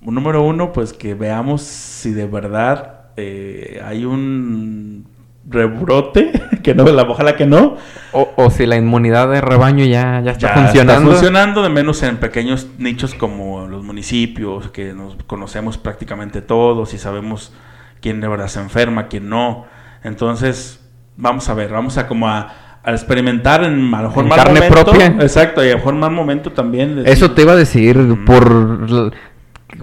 número 0.00 0.44
uno, 0.44 0.72
pues 0.72 0.92
que 0.92 1.14
veamos 1.14 1.62
si 1.62 2.12
de 2.12 2.26
verdad 2.26 3.06
eh, 3.16 3.82
hay 3.84 4.04
un 4.04 5.04
rebrote, 5.48 6.30
que 6.62 6.76
no, 6.76 6.84
la, 6.84 7.02
ojalá 7.02 7.34
que 7.34 7.44
no, 7.44 7.76
O, 8.12 8.30
o 8.36 8.50
si 8.50 8.66
la 8.66 8.76
inmunidad 8.76 9.28
de 9.30 9.40
rebaño 9.40 9.84
ya, 9.84 10.20
ya 10.20 10.30
está 10.30 10.54
ya 10.54 10.62
funcionando. 10.62 11.10
Está 11.10 11.12
funcionando, 11.12 11.62
de 11.64 11.68
menos 11.68 12.00
en 12.04 12.18
pequeños 12.18 12.68
nichos 12.78 13.16
como 13.16 13.66
los 13.66 13.82
municipios, 13.82 14.70
que 14.70 14.92
nos 14.92 15.16
conocemos 15.26 15.76
prácticamente 15.76 16.40
todos 16.40 16.94
y 16.94 16.98
sabemos 16.98 17.52
quién 18.00 18.20
de 18.20 18.28
verdad 18.28 18.46
se 18.46 18.60
enferma, 18.60 19.08
quién 19.08 19.28
no. 19.28 19.66
Entonces, 20.04 20.88
vamos 21.16 21.48
a 21.48 21.54
ver, 21.54 21.72
vamos 21.72 21.98
a 21.98 22.06
como 22.06 22.28
a, 22.28 22.71
a 22.84 22.90
experimentar 22.92 23.62
en 23.64 23.94
a 23.94 24.02
lo 24.02 24.08
mejor 24.08 24.24
En 24.24 24.28
mal 24.30 24.38
carne 24.38 24.60
momento. 24.60 24.84
propia. 24.84 25.06
Exacto, 25.20 25.64
y 25.64 25.68
a 25.68 25.72
lo 25.72 25.76
mejor 25.78 25.94
mal 25.94 26.10
momento 26.12 26.50
también. 26.52 26.96
decir, 26.96 27.12
Eso 27.12 27.30
te 27.30 27.42
iba 27.42 27.52
a 27.52 27.56
decir, 27.56 27.96
Mm. 27.96 28.24
por, 28.24 29.12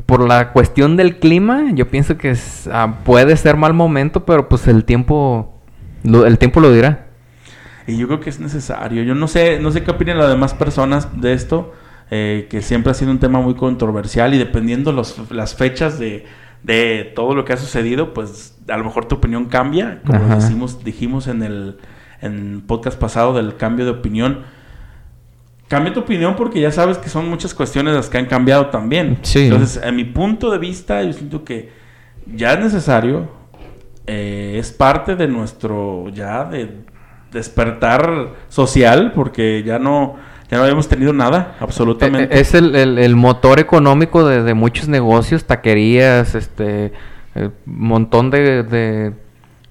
por 0.05 0.27
la 0.27 0.51
cuestión 0.51 0.97
del 0.97 1.17
clima, 1.19 1.71
yo 1.73 1.89
pienso 1.89 2.17
que 2.17 2.31
es- 2.31 2.69
ah, 2.71 2.95
puede 3.05 3.35
ser 3.37 3.55
mal 3.57 3.73
momento, 3.73 4.25
pero 4.25 4.49
pues 4.49 4.67
el 4.67 4.83
tiempo, 4.85 5.59
lo- 6.03 6.25
el 6.25 6.37
tiempo 6.37 6.59
lo 6.59 6.71
dirá. 6.71 7.05
Y 7.87 7.97
yo 7.97 8.07
creo 8.07 8.19
que 8.19 8.29
es 8.29 8.39
necesario. 8.39 9.01
Yo 9.03 9.15
no 9.15 9.27
sé, 9.27 9.59
no 9.59 9.71
sé 9.71 9.81
qué 9.83 9.91
opinan 9.91 10.17
las 10.17 10.29
demás 10.29 10.53
personas 10.53 11.07
de 11.21 11.33
esto, 11.33 11.73
eh, 12.11 12.47
que 12.49 12.61
siempre 12.61 12.91
ha 12.91 12.93
sido 12.93 13.11
un 13.11 13.19
tema 13.19 13.39
muy 13.41 13.55
controversial 13.55 14.33
y 14.33 14.37
dependiendo 14.37 14.91
los, 14.91 15.31
las 15.31 15.55
fechas 15.55 15.97
de, 15.99 16.25
de 16.63 17.11
todo 17.15 17.33
lo 17.33 17.45
que 17.45 17.53
ha 17.53 17.57
sucedido, 17.57 18.13
pues 18.13 18.57
a 18.67 18.77
lo 18.77 18.83
mejor 18.83 19.05
tu 19.05 19.15
opinión 19.15 19.45
cambia, 19.45 20.01
como 20.05 20.35
decimos, 20.35 20.83
dijimos 20.83 21.27
en 21.27 21.41
el, 21.43 21.77
en 22.21 22.61
podcast 22.65 22.99
pasado 22.99 23.33
del 23.33 23.55
cambio 23.57 23.85
de 23.85 23.91
opinión. 23.91 24.39
Cambia 25.67 25.93
tu 25.93 25.99
opinión 25.99 26.35
porque 26.35 26.59
ya 26.59 26.71
sabes 26.71 26.97
que 26.97 27.09
son 27.09 27.29
muchas 27.29 27.53
cuestiones 27.53 27.93
las 27.93 28.09
que 28.09 28.17
han 28.17 28.25
cambiado 28.25 28.67
también. 28.67 29.19
Sí. 29.21 29.45
Entonces, 29.45 29.79
en 29.83 29.95
mi 29.95 30.03
punto 30.03 30.49
de 30.49 30.57
vista, 30.57 31.03
yo 31.03 31.13
siento 31.13 31.43
que 31.43 31.69
ya 32.25 32.53
es 32.53 32.59
necesario, 32.59 33.29
eh, 34.07 34.55
es 34.57 34.71
parte 34.71 35.15
de 35.15 35.27
nuestro 35.27 36.09
ya 36.09 36.43
de 36.45 36.71
despertar 37.31 38.29
social, 38.47 39.11
porque 39.13 39.61
ya 39.63 39.77
no, 39.77 40.15
ya 40.49 40.57
no 40.57 40.63
habíamos 40.63 40.87
tenido 40.87 41.13
nada, 41.13 41.55
absolutamente. 41.59 42.33
Eh, 42.33 42.37
eh, 42.39 42.41
Es 42.41 42.55
el, 42.55 42.75
el- 42.75 42.97
el 42.97 43.15
motor 43.15 43.59
económico 43.59 44.27
de, 44.27 44.41
de 44.41 44.53
muchos 44.55 44.87
negocios, 44.87 45.43
taquerías, 45.45 46.33
este, 46.33 46.91
eh, 47.35 47.49
montón 47.65 48.31
de, 48.31 48.63
de, 48.63 49.13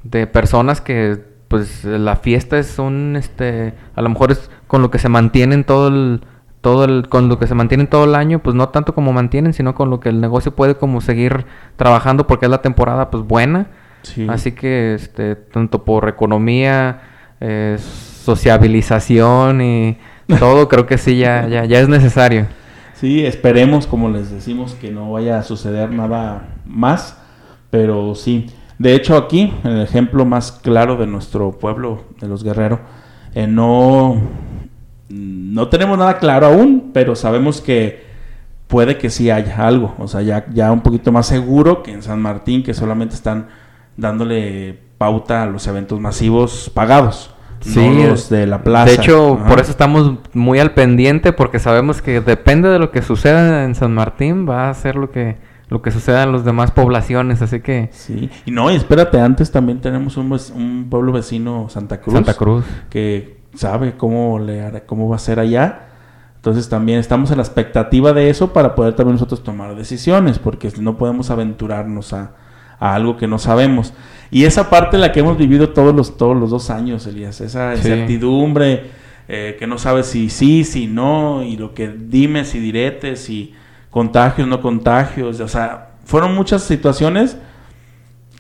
de 0.05 0.27
personas 0.29 0.81
que, 0.81 1.19
pues, 1.49 1.85
la 1.85 2.17
fiesta 2.17 2.59
es 2.59 2.79
un, 2.79 3.17
este, 3.17 3.75
a 3.95 4.03
lo 4.03 4.09
mejor 4.11 4.31
es 4.33 4.51
con 4.67 4.83
lo 4.83 4.91
que 4.91 4.99
se 4.99 5.09
mantienen 5.09 5.65
todo 5.65 5.89
el, 5.89 6.21
todo 6.61 6.85
el, 6.85 7.09
con 7.09 7.29
lo 7.29 7.39
que 7.39 7.47
se 7.47 7.55
mantienen 7.55 7.87
todo 7.87 8.05
el 8.05 8.15
año, 8.15 8.41
pues 8.41 8.55
no 8.55 8.69
tanto 8.69 8.95
como 8.95 9.13
mantienen, 9.13 9.55
sino 9.55 9.75
con 9.75 9.91
lo 9.91 10.01
que 10.01 10.11
el 10.11 10.21
negocio 10.21 10.55
puede 10.55 10.77
como 10.77 11.01
seguir 11.01 11.47
trabajando 11.77 12.27
porque 12.27 12.47
es 12.47 12.51
la 12.51 12.63
temporada, 12.63 13.11
pues, 13.11 13.25
buena. 13.25 13.69
Sí. 14.03 14.27
Así 14.29 14.53
que, 14.53 14.95
este, 14.95 15.37
tanto 15.37 15.85
por 15.85 16.09
economía, 16.09 17.01
eh, 17.41 17.79
sociabilización 17.79 19.61
y 19.61 19.99
todo, 20.39 20.69
creo 20.69 20.87
que 20.87 20.99
sí, 20.99 21.17
ya, 21.19 21.49
ya, 21.49 21.65
ya 21.65 21.81
es 21.81 21.89
necesario. 21.89 22.47
Sí, 22.95 23.25
esperemos, 23.25 23.87
como 23.87 24.11
les 24.11 24.31
decimos, 24.31 24.75
que 24.75 24.91
no 24.91 25.13
vaya 25.13 25.39
a 25.39 25.43
suceder 25.43 25.91
nada 25.93 26.49
más, 26.67 27.17
pero 27.71 28.15
sí. 28.15 28.51
De 28.79 28.95
hecho, 28.95 29.17
aquí, 29.17 29.53
el 29.65 29.83
ejemplo 29.83 30.25
más 30.25 30.53
claro 30.53 30.97
de 30.97 31.07
nuestro 31.07 31.53
pueblo, 31.53 32.05
de 32.21 32.29
los 32.29 32.45
guerreros, 32.45 32.79
eh, 33.35 33.47
no, 33.47 34.17
no 35.09 35.69
tenemos 35.69 35.99
nada 35.99 36.19
claro 36.19 36.47
aún, 36.47 36.91
pero 36.93 37.17
sabemos 37.17 37.61
que 37.61 38.07
puede 38.69 38.97
que 38.97 39.11
sí 39.11 39.31
haya 39.31 39.67
algo. 39.67 39.95
O 39.99 40.07
sea, 40.07 40.23
ya, 40.23 40.47
ya 40.53 40.71
un 40.71 40.83
poquito 40.83 41.11
más 41.11 41.27
seguro 41.27 41.83
que 41.83 41.93
en 41.93 42.03
San 42.03 42.23
Martín, 42.23 42.63
que 42.63 42.73
solamente 42.73 43.17
están 43.17 43.49
dándole 43.97 44.79
pauta 44.97 45.43
a 45.43 45.47
los 45.47 45.67
eventos 45.67 45.99
masivos 45.99 46.71
pagados. 46.73 47.35
no 47.75 48.09
los 48.09 48.29
de 48.29 48.47
la 48.47 48.63
plaza. 48.63 48.91
De 48.91 48.95
hecho, 48.95 49.35
Ajá. 49.35 49.49
por 49.49 49.61
eso 49.61 49.73
estamos 49.73 50.15
muy 50.35 50.61
al 50.61 50.73
pendiente, 50.73 51.33
porque 51.33 51.59
sabemos 51.59 52.01
que 52.01 52.21
depende 52.21 52.69
de 52.69 52.79
lo 52.79 52.93
que 52.93 53.03
suceda 53.03 53.65
en 53.65 53.75
San 53.75 53.93
Martín, 53.93 54.49
va 54.49 54.71
a 54.71 54.75
ser 54.75 54.95
lo 54.95 55.11
que 55.11 55.37
lo 55.69 55.83
que 55.83 55.91
suceda 55.91 56.23
en 56.23 56.33
las 56.33 56.45
demás 56.45 56.71
poblaciones, 56.71 57.43
así 57.43 57.61
que 57.61 57.91
Sí, 57.93 58.31
y 58.47 58.51
no, 58.51 58.71
y 58.71 58.75
espérate, 58.77 59.21
antes 59.21 59.51
también 59.51 59.81
tenemos 59.81 60.17
un, 60.17 60.33
un 60.55 60.87
pueblo 60.89 61.13
vecino, 61.13 61.69
Santa 61.69 62.01
Cruz, 62.01 62.15
Santa 62.15 62.35
Cruz. 62.35 62.65
que 62.91 63.39
sabe 63.55 63.95
cómo, 63.97 64.39
le, 64.39 64.63
hará- 64.63 64.85
cómo 64.87 65.09
va 65.09 65.17
a 65.17 65.19
ser 65.21 65.41
allá. 65.41 65.85
Entonces 66.37 66.69
también 66.69 67.01
estamos 67.01 67.31
en 67.33 67.39
la 67.39 67.43
expectativa 67.43 68.13
de 68.13 68.31
eso 68.31 68.53
para 68.53 68.75
poder 68.75 68.95
también 68.95 69.15
nosotros 69.17 69.43
tomar 69.43 69.75
decisiones, 69.75 70.39
porque 70.39 70.73
no 70.81 70.97
podemos 70.97 71.31
aventurarnos 71.31 72.13
a, 72.13 72.33
a 72.79 72.95
algo 72.95 73.17
que 73.17 73.27
no 73.27 73.39
sabemos. 73.39 73.93
Y 74.31 74.45
esa 74.45 74.71
parte 74.71 74.97
la 74.99 75.11
que 75.11 75.21
hemos 75.21 75.37
vivido 75.37 75.71
todos 75.71 75.95
los, 75.95 76.17
todos 76.17 76.37
los 76.37 76.51
dos 76.51 76.71
años, 76.71 77.07
Elías, 77.07 77.41
esa 77.41 77.73
Sí. 77.75 77.79
incertidumbre, 77.89 78.85
eh, 79.27 79.57
que 79.59 79.67
no 79.67 79.79
sabes 79.79 80.07
si 80.07 80.31
sí, 80.31 80.65
si 80.65 80.87
no, 80.87 81.43
y 81.43 81.57
lo 81.57 81.75
que 81.75 81.89
dimes 81.89 82.55
y 82.55 82.61
diretes, 82.61 83.29
y 83.29 83.53
contagios, 83.91 84.47
no 84.49 84.61
contagios, 84.61 85.41
o 85.41 85.49
sea, 85.49 85.91
fueron 86.05 86.35
muchas 86.35 86.63
situaciones 86.63 87.37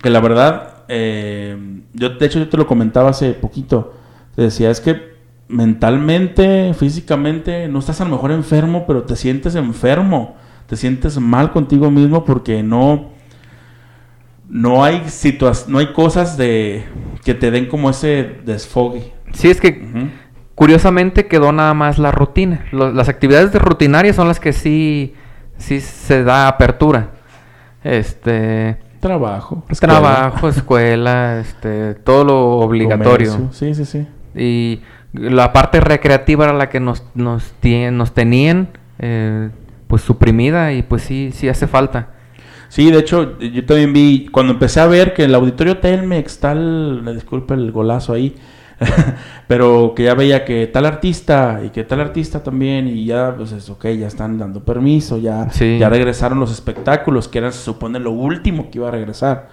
que 0.02 0.11
la 0.11 0.21
verdad, 0.21 0.85
eh, 0.88 1.57
yo 1.95 2.11
de 2.11 2.26
hecho 2.26 2.38
yo 2.38 2.49
te 2.49 2.57
lo 2.57 2.67
comentaba 2.67 3.11
hace 3.11 3.33
poquito, 3.33 3.95
te 4.37 4.43
decía, 4.43 4.71
es 4.71 4.81
que 4.81 5.17
mentalmente, 5.49 6.75
físicamente, 6.75 7.69
no 7.69 7.78
estás 7.78 8.00
a 8.00 8.05
lo 8.05 8.11
mejor 8.11 8.33
enfermo, 8.33 8.85
pero 8.87 9.02
te 9.05 9.17
sientes 9.17 9.55
enfermo, 9.55 10.37
te 10.67 10.76
sientes 10.76 11.19
mal 11.19 11.52
contigo 11.52 11.90
mismo 11.90 12.25
porque 12.25 12.62
no, 12.62 13.09
no 14.49 14.85
hay 14.85 15.02
no 15.69 15.78
hay 15.78 15.93
cosas 15.93 16.37
de 16.37 16.85
que 17.25 17.35
te 17.35 17.50
den 17.50 17.67
como 17.67 17.90
ese 17.90 18.37
desfogue. 18.45 19.12
Sí, 19.33 19.50
es 19.50 19.61
que 19.61 20.11
curiosamente 20.55 21.26
quedó 21.26 21.52
nada 21.52 21.75
más 21.75 21.99
la 21.99 22.11
rutina. 22.12 22.67
Lo- 22.73 22.93
las 22.93 23.09
actividades 23.09 23.52
de 23.52 23.59
rutinarias 23.59 24.17
son 24.17 24.28
las 24.28 24.40
que 24.40 24.52
sí, 24.52 25.14
sí 25.58 25.80
se 25.80 26.24
da 26.24 26.48
apertura. 26.48 27.10
Este, 27.84 28.78
Trabajo. 29.00 29.64
escuela, 29.68 29.94
trabajo, 30.00 30.48
escuela, 30.48 31.40
este, 31.40 31.94
todo 31.94 32.24
lo 32.24 32.50
obligatorio. 32.58 33.32
comercio. 33.32 33.52
Sí, 33.52 33.74
sí, 33.74 33.84
sí. 33.84 34.06
Y 34.34 34.80
la 35.12 35.52
parte 35.52 35.80
recreativa 35.80 36.44
era 36.44 36.52
la 36.54 36.68
que 36.68 36.80
nos, 36.80 37.04
nos, 37.14 37.54
tie- 37.62 37.92
nos 37.92 38.12
tenían 38.12 38.68
eh, 38.98 39.50
pues 39.86 40.02
suprimida 40.02 40.72
y 40.72 40.82
pues 40.82 41.02
sí, 41.02 41.30
sí 41.32 41.48
hace 41.48 41.66
falta. 41.66 42.08
Sí, 42.68 42.90
de 42.90 42.98
hecho, 42.98 43.38
yo 43.38 43.64
también 43.64 43.92
vi, 43.94 44.28
cuando 44.30 44.52
empecé 44.52 44.80
a 44.80 44.86
ver 44.86 45.14
que 45.14 45.24
el 45.24 45.34
auditorio 45.34 45.78
Telmex, 45.78 46.38
tal, 46.40 47.00
me 47.02 47.14
disculpe 47.14 47.54
el 47.54 47.72
golazo 47.72 48.12
ahí, 48.12 48.36
pero 49.49 49.92
que 49.97 50.04
ya 50.04 50.14
veía 50.14 50.44
que 50.44 50.66
tal 50.66 50.87
artista 50.87 51.61
y 51.64 51.70
que 51.70 51.85
tal 51.85 52.00
artista 52.00 52.42
también, 52.42 52.87
y 52.88 53.04
ya, 53.06 53.35
pues 53.37 53.52
es 53.52 53.68
ok, 53.70 53.87
ya 53.99 54.06
están 54.06 54.38
dando 54.38 54.64
permiso, 54.64 55.18
ya, 55.18 55.50
Sí. 55.50 55.78
ya 55.78 55.88
regresaron 55.88 56.38
los 56.40 56.52
espectáculos, 56.52 57.28
que 57.28 57.38
era, 57.38 57.50
se 57.52 57.61
supone, 57.62 57.99
lo 57.99 58.11
último 58.12 58.70
que 58.70 58.78
iba 58.78 58.88
a 58.88 58.92
regresar. 58.92 59.49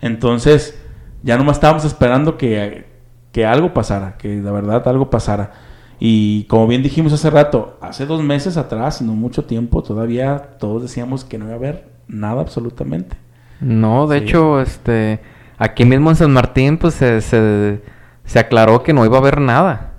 Entonces, 0.00 0.80
ya 1.22 1.36
nomás 1.36 1.56
estábamos 1.56 1.84
esperando 1.84 2.38
que, 2.38 2.86
que 3.32 3.46
algo 3.46 3.74
pasara, 3.74 4.16
que 4.18 4.40
de 4.40 4.50
verdad 4.50 4.86
algo 4.86 5.10
pasara. 5.10 5.52
Y 6.00 6.44
como 6.44 6.68
bien 6.68 6.82
dijimos 6.84 7.12
hace 7.12 7.28
rato, 7.30 7.76
hace 7.80 8.06
dos 8.06 8.22
meses 8.22 8.56
atrás, 8.56 9.02
no 9.02 9.14
mucho 9.14 9.44
tiempo, 9.44 9.82
todavía 9.82 10.50
todos 10.60 10.82
decíamos 10.82 11.24
que 11.24 11.38
no 11.38 11.46
iba 11.46 11.54
a 11.54 11.56
haber 11.56 11.88
nada 12.06 12.40
absolutamente. 12.40 13.16
No, 13.60 14.06
de 14.06 14.18
Sí. 14.20 14.24
hecho, 14.24 14.60
este, 14.60 15.18
aquí 15.58 15.84
mismo 15.84 16.10
en 16.10 16.16
San 16.16 16.32
Martín, 16.32 16.78
pues 16.78 16.94
se, 16.94 17.20
se, 17.20 17.80
se 18.28 18.38
aclaró 18.38 18.84
que 18.84 18.92
no 18.92 19.04
iba 19.04 19.16
a 19.16 19.20
haber 19.20 19.40
nada. 19.40 19.90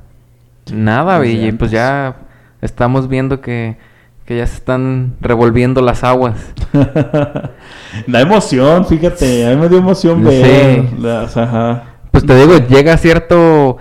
Nada, 0.71 1.25
y 1.25 1.51
pues 1.51 1.71
ya 1.71 2.15
estamos 2.61 3.07
viendo 3.09 3.41
que, 3.41 3.77
que 4.25 4.37
ya 4.37 4.45
se 4.47 4.53
están 4.55 5.15
revolviendo 5.19 5.81
las 5.81 6.03
aguas. 6.03 6.35
da 8.07 8.21
emoción, 8.21 8.85
fíjate, 8.85 9.47
a 9.47 9.49
mí 9.49 9.55
me 9.57 9.67
dio 9.67 9.79
emoción 9.79 10.19
Sí. 10.19 10.25
ver. 10.25 10.85
las- 10.99 11.35
ajá. 11.35 11.83
Pues 12.11 12.25
te 12.25 12.35
digo, 12.35 12.57
llega 12.67 12.97
cierto 12.97 13.77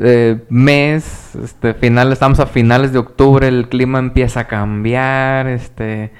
eh, 0.00 0.42
mes, 0.48 1.36
este, 1.42 1.74
final, 1.74 2.12
estamos 2.12 2.40
a 2.40 2.46
finales 2.46 2.92
de 2.92 2.98
octubre, 2.98 3.46
el 3.46 3.68
clima 3.68 4.00
empieza 4.00 4.40
a 4.40 4.44
cambiar, 4.48 5.46
este, 5.46 6.10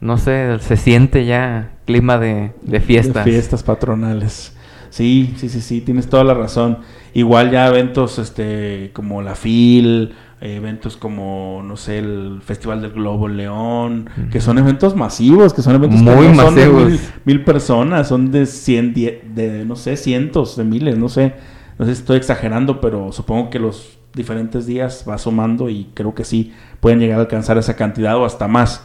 no 0.00 0.18
sé, 0.18 0.58
se 0.58 0.76
siente 0.76 1.24
ya 1.24 1.70
clima 1.86 2.18
de, 2.18 2.50
de 2.62 2.80
fiestas. 2.80 3.24
De 3.24 3.30
fiestas 3.30 3.62
patronales. 3.62 4.56
Sí, 4.90 5.34
sí, 5.36 5.48
sí, 5.48 5.60
sí, 5.60 5.80
tienes 5.80 6.08
toda 6.08 6.24
la 6.24 6.34
razón. 6.34 6.78
Igual 7.14 7.50
ya 7.50 7.68
eventos 7.68 8.18
este 8.18 8.90
como 8.94 9.20
la 9.22 9.34
FIL, 9.34 10.14
eventos 10.40 10.96
como, 10.96 11.62
no 11.64 11.76
sé, 11.76 11.98
el 11.98 12.40
Festival 12.44 12.80
del 12.82 12.92
Globo 12.92 13.28
León, 13.28 14.08
que 14.30 14.40
son 14.40 14.58
eventos 14.58 14.96
masivos, 14.96 15.52
que 15.54 15.62
son 15.62 15.74
eventos 15.74 16.00
Muy 16.00 16.28
no 16.28 16.34
son 16.34 16.54
de 16.54 16.66
masivos. 16.66 16.90
mil, 16.90 17.00
mil 17.24 17.44
personas, 17.44 18.08
son 18.08 18.30
de 18.32 18.46
cien, 18.46 18.94
die- 18.94 19.20
de, 19.34 19.64
no 19.64 19.76
sé, 19.76 19.96
cientos 19.96 20.56
de 20.56 20.64
miles, 20.64 20.96
no 20.98 21.08
sé. 21.08 21.34
No 21.78 21.84
sé 21.86 21.94
si 21.94 22.00
estoy 22.00 22.16
exagerando, 22.16 22.80
pero 22.80 23.12
supongo 23.12 23.50
que 23.50 23.58
los 23.58 23.98
diferentes 24.14 24.66
días 24.66 25.04
va 25.08 25.16
sumando 25.18 25.68
y 25.70 25.88
creo 25.94 26.14
que 26.14 26.24
sí 26.24 26.52
pueden 26.80 26.98
llegar 27.00 27.18
a 27.18 27.22
alcanzar 27.22 27.56
esa 27.58 27.76
cantidad 27.76 28.16
o 28.16 28.24
hasta 28.24 28.46
más. 28.48 28.84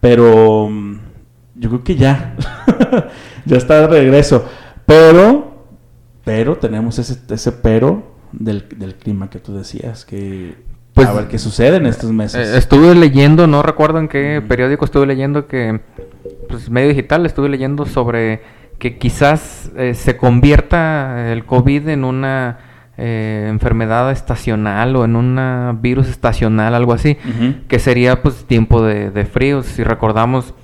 Pero 0.00 0.68
mm, 0.70 0.98
yo 1.56 1.68
creo 1.70 1.84
que 1.84 1.96
ya. 1.96 2.36
ya 3.46 3.56
está 3.56 3.80
de 3.82 3.86
regreso. 3.86 4.44
Pero, 4.86 5.49
pero 6.24 6.56
tenemos 6.56 6.98
ese, 6.98 7.16
ese 7.32 7.52
pero 7.52 8.14
del, 8.32 8.66
del 8.76 8.94
clima 8.94 9.30
que 9.30 9.38
tú 9.38 9.54
decías. 9.56 10.04
Que 10.04 10.54
Pues, 10.94 11.08
a 11.08 11.12
ver 11.12 11.28
qué 11.28 11.38
sucede 11.38 11.76
en 11.76 11.86
estos 11.86 12.12
meses. 12.12 12.48
Eh, 12.48 12.58
estuve 12.58 12.94
leyendo, 12.94 13.46
no 13.46 13.62
recuerdo 13.62 13.98
en 13.98 14.08
qué 14.08 14.42
periódico 14.46 14.84
estuve 14.84 15.06
leyendo 15.06 15.46
que, 15.46 15.80
pues 16.48 16.68
medio 16.70 16.88
digital, 16.88 17.26
estuve 17.26 17.48
leyendo 17.48 17.86
sobre 17.86 18.42
que 18.78 18.96
quizás 18.98 19.70
eh, 19.76 19.94
se 19.94 20.16
convierta 20.16 21.32
el 21.32 21.44
COVID 21.44 21.88
en 21.88 22.04
una 22.04 22.58
eh, 22.96 23.46
enfermedad 23.50 24.10
estacional 24.10 24.96
o 24.96 25.04
en 25.04 25.16
un 25.16 25.78
virus 25.82 26.08
estacional, 26.08 26.74
algo 26.74 26.92
así, 26.92 27.16
que 27.68 27.78
sería 27.78 28.22
pues 28.22 28.44
tiempo 28.46 28.82
de, 28.82 29.10
de 29.10 29.24
frío. 29.26 29.62
Si 29.62 29.82
recordamos, 29.84 30.54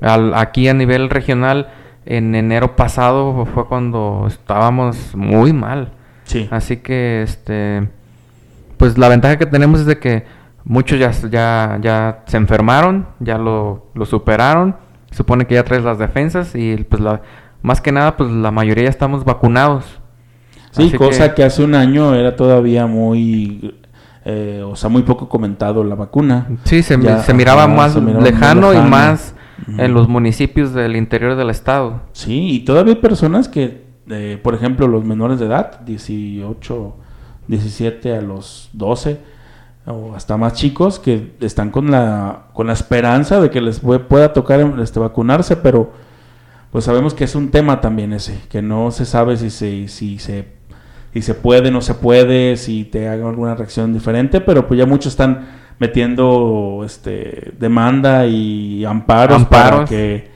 al- 0.00 0.34
aquí 0.34 0.68
a 0.68 0.74
nivel 0.74 1.10
regional, 1.10 1.68
en 2.10 2.34
enero 2.34 2.74
pasado 2.74 3.46
fue 3.54 3.66
cuando 3.66 4.24
estábamos 4.26 5.14
muy 5.14 5.52
mal. 5.52 5.92
Sí. 6.24 6.48
Así 6.50 6.78
que, 6.78 7.22
este, 7.22 7.88
pues 8.76 8.98
la 8.98 9.08
ventaja 9.08 9.38
que 9.38 9.46
tenemos 9.46 9.80
es 9.80 9.86
de 9.86 9.98
que 9.98 10.24
muchos 10.64 10.98
ya, 10.98 11.12
ya, 11.30 11.78
ya 11.80 12.22
se 12.26 12.36
enfermaron, 12.36 13.06
ya 13.20 13.38
lo, 13.38 13.86
lo 13.94 14.06
superaron. 14.06 14.76
Supone 15.12 15.46
que 15.46 15.54
ya 15.54 15.64
traes 15.64 15.84
las 15.84 15.98
defensas 15.98 16.54
y 16.54 16.76
pues 16.78 17.00
la, 17.00 17.22
más 17.62 17.80
que 17.80 17.92
nada, 17.92 18.16
pues 18.16 18.30
la 18.30 18.50
mayoría 18.50 18.84
ya 18.84 18.90
estamos 18.90 19.24
vacunados. 19.24 19.84
Sí, 20.72 20.88
Así 20.88 20.96
cosa 20.96 21.34
que... 21.34 21.44
hace 21.44 21.62
un 21.62 21.74
año 21.74 22.14
era 22.14 22.34
todavía 22.34 22.86
muy, 22.86 23.74
eh, 24.24 24.64
o 24.64 24.74
sea, 24.76 24.88
muy 24.88 25.02
poco 25.02 25.28
comentado 25.28 25.84
la 25.84 25.94
vacuna. 25.94 26.48
Sí, 26.64 26.82
se, 26.82 27.00
Ya, 27.00 27.18
se 27.18 27.34
miraba 27.34 27.66
más 27.68 27.92
se 27.92 28.00
miraba 28.00 28.20
muy 28.20 28.30
lejano, 28.30 28.72
y 28.72 28.76
lejano. 28.76 29.16
En 29.78 29.94
los 29.94 30.08
municipios 30.08 30.72
del 30.74 30.96
interior 30.96 31.36
del 31.36 31.50
estado. 31.50 32.02
Sí, 32.12 32.50
y 32.56 32.60
todavía 32.60 32.94
hay 32.94 33.00
personas 33.00 33.48
que, 33.48 33.84
eh, 34.08 34.38
por 34.42 34.54
ejemplo, 34.54 34.86
los 34.88 35.04
menores 35.04 35.38
de 35.40 35.46
edad, 35.46 35.80
18, 35.80 36.96
17 37.48 38.16
a 38.16 38.20
los 38.22 38.70
12, 38.72 39.18
o 39.86 40.14
hasta 40.14 40.36
más 40.36 40.54
chicos, 40.54 40.98
que 40.98 41.32
están 41.40 41.70
con 41.70 41.90
la, 41.90 42.44
con 42.52 42.66
la 42.66 42.72
esperanza 42.74 43.40
de 43.40 43.50
que 43.50 43.60
les 43.60 43.82
pue- 43.82 44.00
pueda 44.06 44.32
tocar 44.32 44.60
este, 44.80 45.00
vacunarse, 45.00 45.56
pero 45.56 45.90
pues 46.70 46.84
sabemos 46.84 47.14
que 47.14 47.24
es 47.24 47.34
un 47.34 47.50
tema 47.50 47.80
también 47.80 48.12
ese, 48.12 48.38
que 48.48 48.62
no 48.62 48.90
se 48.92 49.04
sabe 49.04 49.36
si 49.36 49.50
se, 49.50 49.88
si 49.88 50.18
se, 50.20 50.46
si 51.12 51.22
se 51.22 51.34
puede, 51.34 51.70
no 51.72 51.80
se 51.80 51.94
puede, 51.94 52.56
si 52.56 52.84
te 52.84 53.08
hagan 53.08 53.26
alguna 53.28 53.56
reacción 53.56 53.92
diferente, 53.92 54.40
pero 54.40 54.68
pues 54.68 54.78
ya 54.78 54.86
muchos 54.86 55.12
están 55.12 55.59
metiendo 55.80 56.82
este 56.84 57.54
demanda 57.58 58.26
y 58.26 58.84
amparos, 58.84 59.46
para 59.46 59.86
que 59.86 60.30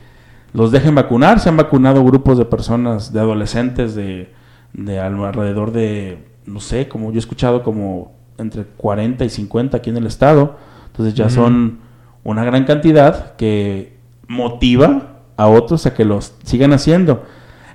los 0.54 0.72
dejen 0.72 0.94
vacunar. 0.96 1.38
Se 1.38 1.50
han 1.50 1.56
vacunado 1.56 2.02
grupos 2.02 2.38
de 2.38 2.46
personas, 2.46 3.12
de 3.12 3.20
adolescentes 3.20 3.94
de, 3.94 4.32
de 4.72 4.98
alrededor 4.98 5.70
de, 5.70 6.18
no 6.46 6.60
sé, 6.60 6.88
como 6.88 7.10
yo 7.10 7.16
he 7.16 7.18
escuchado 7.18 7.62
como 7.62 8.12
entre 8.38 8.64
40 8.64 9.24
y 9.26 9.28
50 9.28 9.76
aquí 9.76 9.90
en 9.90 9.98
el 9.98 10.06
estado. 10.06 10.56
Entonces 10.86 11.14
ya 11.14 11.28
son 11.28 11.80
una 12.24 12.42
gran 12.44 12.64
cantidad 12.64 13.36
que 13.36 13.98
motiva 14.26 15.18
a 15.36 15.46
otros 15.46 15.84
a 15.84 15.92
que 15.92 16.06
los 16.06 16.34
sigan 16.44 16.72
haciendo. 16.72 17.24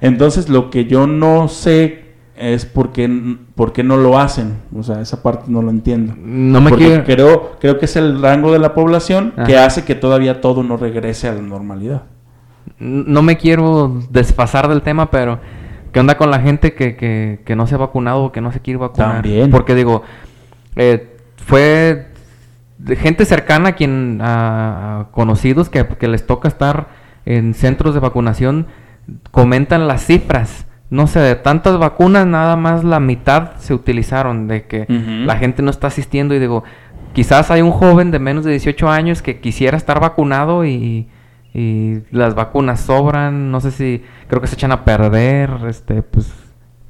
Entonces 0.01 0.49
lo 0.49 0.71
que 0.71 0.85
yo 0.85 1.05
no 1.05 1.49
sé 1.49 2.08
es 2.39 2.65
por 2.65 2.91
qué, 2.91 3.37
por 3.55 3.73
qué 3.73 3.83
no 3.83 3.97
lo 3.97 4.17
hacen. 4.17 4.53
O 4.75 4.81
sea, 4.81 5.01
esa 5.01 5.21
parte 5.21 5.45
no 5.47 5.61
lo 5.61 5.69
entiendo. 5.69 6.13
No 6.17 6.61
me 6.61 6.69
Porque 6.69 6.85
quiero... 6.85 7.03
creo, 7.03 7.51
creo 7.59 7.79
que 7.79 7.85
es 7.85 7.95
el 7.95 8.21
rango 8.21 8.51
de 8.53 8.59
la 8.59 8.73
población 8.73 9.33
que 9.45 9.57
hace 9.57 9.83
que 9.83 9.95
todavía 9.95 10.41
todo 10.41 10.63
no 10.63 10.77
regrese 10.77 11.27
a 11.27 11.33
la 11.33 11.41
normalidad. 11.41 12.03
No 12.79 13.21
me 13.21 13.37
quiero 13.37 14.01
desfasar 14.09 14.69
del 14.69 14.81
tema, 14.81 15.11
pero 15.11 15.39
¿qué 15.91 15.99
onda 15.99 16.17
con 16.17 16.31
la 16.31 16.39
gente 16.39 16.73
que, 16.73 16.95
que, 16.95 17.41
que 17.45 17.55
no 17.55 17.67
se 17.67 17.75
ha 17.75 17.79
vacunado 17.79 18.23
o 18.25 18.31
que 18.31 18.41
no 18.41 18.51
se 18.51 18.61
quiere 18.61 18.77
vacunar? 18.77 19.15
También. 19.15 19.51
Porque 19.51 19.75
digo, 19.75 20.03
eh, 20.77 21.17
fue 21.35 22.07
de 22.77 22.95
gente 22.95 23.25
cercana 23.25 23.69
a 23.69 23.71
quien, 23.73 24.19
a, 24.21 25.01
a 25.01 25.11
conocidos 25.11 25.69
que, 25.69 25.85
que 25.85 26.07
les 26.07 26.25
toca 26.25 26.47
estar 26.47 26.87
en 27.25 27.53
centros 27.53 27.93
de 27.93 27.99
vacunación 27.99 28.67
comentan 29.31 29.87
las 29.87 30.05
cifras. 30.05 30.65
No 30.89 31.05
sé, 31.07 31.19
de 31.19 31.35
tantas 31.35 31.77
vacunas, 31.77 32.25
nada 32.25 32.55
más 32.55 32.83
la 32.83 32.99
mitad 32.99 33.51
se 33.59 33.73
utilizaron, 33.73 34.47
de 34.47 34.65
que 34.65 34.85
la 35.25 35.37
gente 35.37 35.61
no 35.61 35.69
está 35.69 35.87
asistiendo 35.87 36.33
y 36.33 36.39
digo, 36.39 36.63
quizás 37.13 37.51
hay 37.51 37.61
un 37.61 37.71
joven 37.71 38.09
de 38.11 38.17
menos 38.19 38.43
de 38.43 38.51
18 38.51 38.89
años 38.89 39.21
que 39.21 39.39
quisiera 39.39 39.77
estar 39.77 39.99
vacunado 39.99 40.65
y, 40.65 41.07
y 41.53 41.97
las 42.11 42.33
vacunas 42.33 42.79
sobran, 42.81 43.51
no 43.51 43.61
sé 43.61 43.69
si 43.71 44.03
creo 44.27 44.41
que 44.41 44.47
se 44.47 44.55
echan 44.55 44.71
a 44.71 44.83
perder, 44.83 45.51
este, 45.67 46.01
pues, 46.01 46.31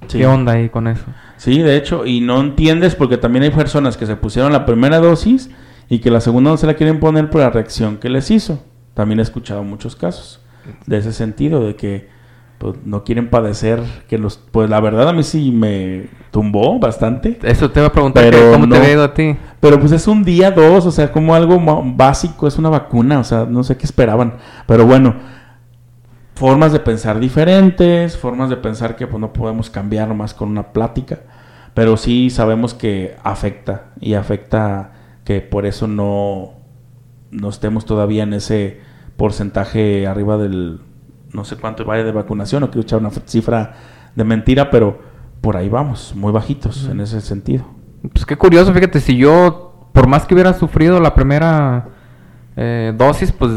Sí. 0.08 0.18
¿qué 0.20 0.26
onda 0.26 0.54
ahí 0.54 0.70
con 0.70 0.88
eso? 0.88 1.04
Sí, 1.38 1.60
de 1.62 1.76
hecho, 1.76 2.06
y 2.06 2.22
no 2.22 2.40
entiendes 2.40 2.96
porque 2.96 3.18
también 3.18 3.44
hay 3.44 3.52
personas 3.52 3.96
que 3.98 4.06
se 4.08 4.16
pusieron 4.16 4.52
la 4.54 4.66
primera 4.66 4.98
dosis 5.00 5.52
y 5.90 6.00
que 6.00 6.10
la 6.10 6.22
segunda 6.22 6.50
no 6.52 6.58
se 6.58 6.66
la 6.68 6.74
quieren 6.76 7.00
poner 7.00 7.30
por 7.30 7.42
la 7.42 7.50
reacción 7.52 7.98
que 7.98 8.10
les 8.10 8.32
hizo. 8.32 8.64
También 8.96 9.20
he 9.20 9.24
escuchado 9.24 9.64
muchos 9.64 9.96
casos 9.96 10.42
de 10.88 10.98
ese 10.98 11.12
sentido, 11.14 11.64
de 11.68 11.76
que 11.76 12.08
pues, 12.60 12.76
no 12.86 13.04
quieren 13.04 13.30
padecer, 13.30 13.82
que 14.08 14.18
los, 14.18 14.38
pues 14.38 14.70
la 14.70 14.80
verdad 14.82 15.10
a 15.10 15.14
mí 15.14 15.24
sí 15.24 15.52
me 15.52 16.08
tumbó 16.30 16.78
bastante. 16.78 17.40
Eso 17.42 17.72
te 17.72 17.80
iba 17.80 17.88
a 17.88 17.92
preguntar, 17.92 18.26
Pero 18.26 18.52
¿cómo 18.52 18.68
no. 18.68 18.76
te 18.76 18.92
ido 18.92 19.04
a 19.04 19.14
ti? 19.14 19.36
Pero 19.62 19.80
pues 19.80 19.94
es 19.94 20.08
un 20.08 20.24
día, 20.24 20.52
dos, 20.52 20.86
o 20.86 20.92
sea, 20.92 21.12
como 21.12 21.34
algo 21.34 21.60
básico, 21.96 22.48
es 22.48 22.58
una 22.58 22.70
vacuna, 22.70 23.20
o 23.20 23.24
sea, 23.24 23.46
no 23.46 23.64
sé 23.64 23.78
qué 23.78 23.86
esperaban. 23.86 24.36
Pero 24.68 24.86
bueno, 24.86 25.16
formas 26.36 26.74
de 26.74 26.82
pensar 26.82 27.20
diferentes, 27.20 28.18
formas 28.18 28.50
de 28.50 28.58
pensar 28.58 28.98
que 28.98 29.08
pues 29.08 29.22
no 29.22 29.32
podemos 29.32 29.70
cambiar 29.70 30.10
nomás 30.10 30.34
con 30.34 30.50
una 30.50 30.74
plática, 30.74 31.20
pero 31.74 31.96
sí 31.96 32.30
sabemos 32.30 32.74
que 32.74 33.16
afecta 33.24 33.92
y 34.02 34.16
afecta 34.16 34.92
que 35.24 35.40
por 35.40 35.66
eso 35.66 35.88
no, 35.88 36.56
no 37.32 37.50
estemos 37.50 37.86
todavía 37.86 38.24
en 38.24 38.34
ese 38.34 38.82
porcentaje 39.16 40.08
arriba 40.08 40.38
del 40.38 40.82
no 41.34 41.44
sé 41.46 41.56
cuánto 41.58 41.86
vaya 41.86 42.04
de 42.04 42.12
vacunación, 42.12 42.62
no 42.62 42.68
quiero 42.68 42.82
echar 42.82 43.00
una 43.00 43.10
cifra 43.26 43.74
de 44.16 44.24
mentira, 44.24 44.70
pero 44.70 45.00
por 45.42 45.56
ahí 45.58 45.70
vamos, 45.70 46.14
muy 46.16 46.32
bajitos 46.32 46.88
en 46.90 47.00
ese 47.02 47.22
sentido. 47.22 47.66
Pues 48.14 48.26
qué 48.26 48.36
curioso, 48.38 48.74
fíjate, 48.74 49.00
si 49.00 49.16
yo, 49.18 49.88
por 49.94 50.08
más 50.08 50.26
que 50.26 50.34
hubiera 50.34 50.54
sufrido 50.54 51.00
la 51.00 51.14
primera 51.16 51.88
eh, 52.56 52.94
dosis, 52.98 53.32
pues 53.32 53.52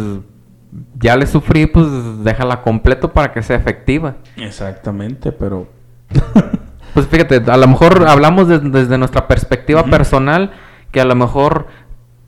ya 0.98 1.16
le 1.16 1.26
sufrí, 1.26 1.66
pues 1.66 1.86
déjala 2.24 2.62
completo 2.62 3.12
para 3.12 3.32
que 3.32 3.42
sea 3.42 3.56
efectiva. 3.56 4.16
Exactamente, 4.36 5.32
pero 5.32 5.66
Pues 6.94 7.06
fíjate, 7.06 7.42
a 7.50 7.56
lo 7.56 7.66
mejor 7.68 8.06
hablamos 8.06 8.48
de- 8.48 8.58
desde 8.60 8.98
nuestra 8.98 9.26
perspectiva 9.26 9.82
personal, 9.84 10.52
que 10.90 11.00
a 11.00 11.06
lo 11.06 11.14
mejor 11.14 11.66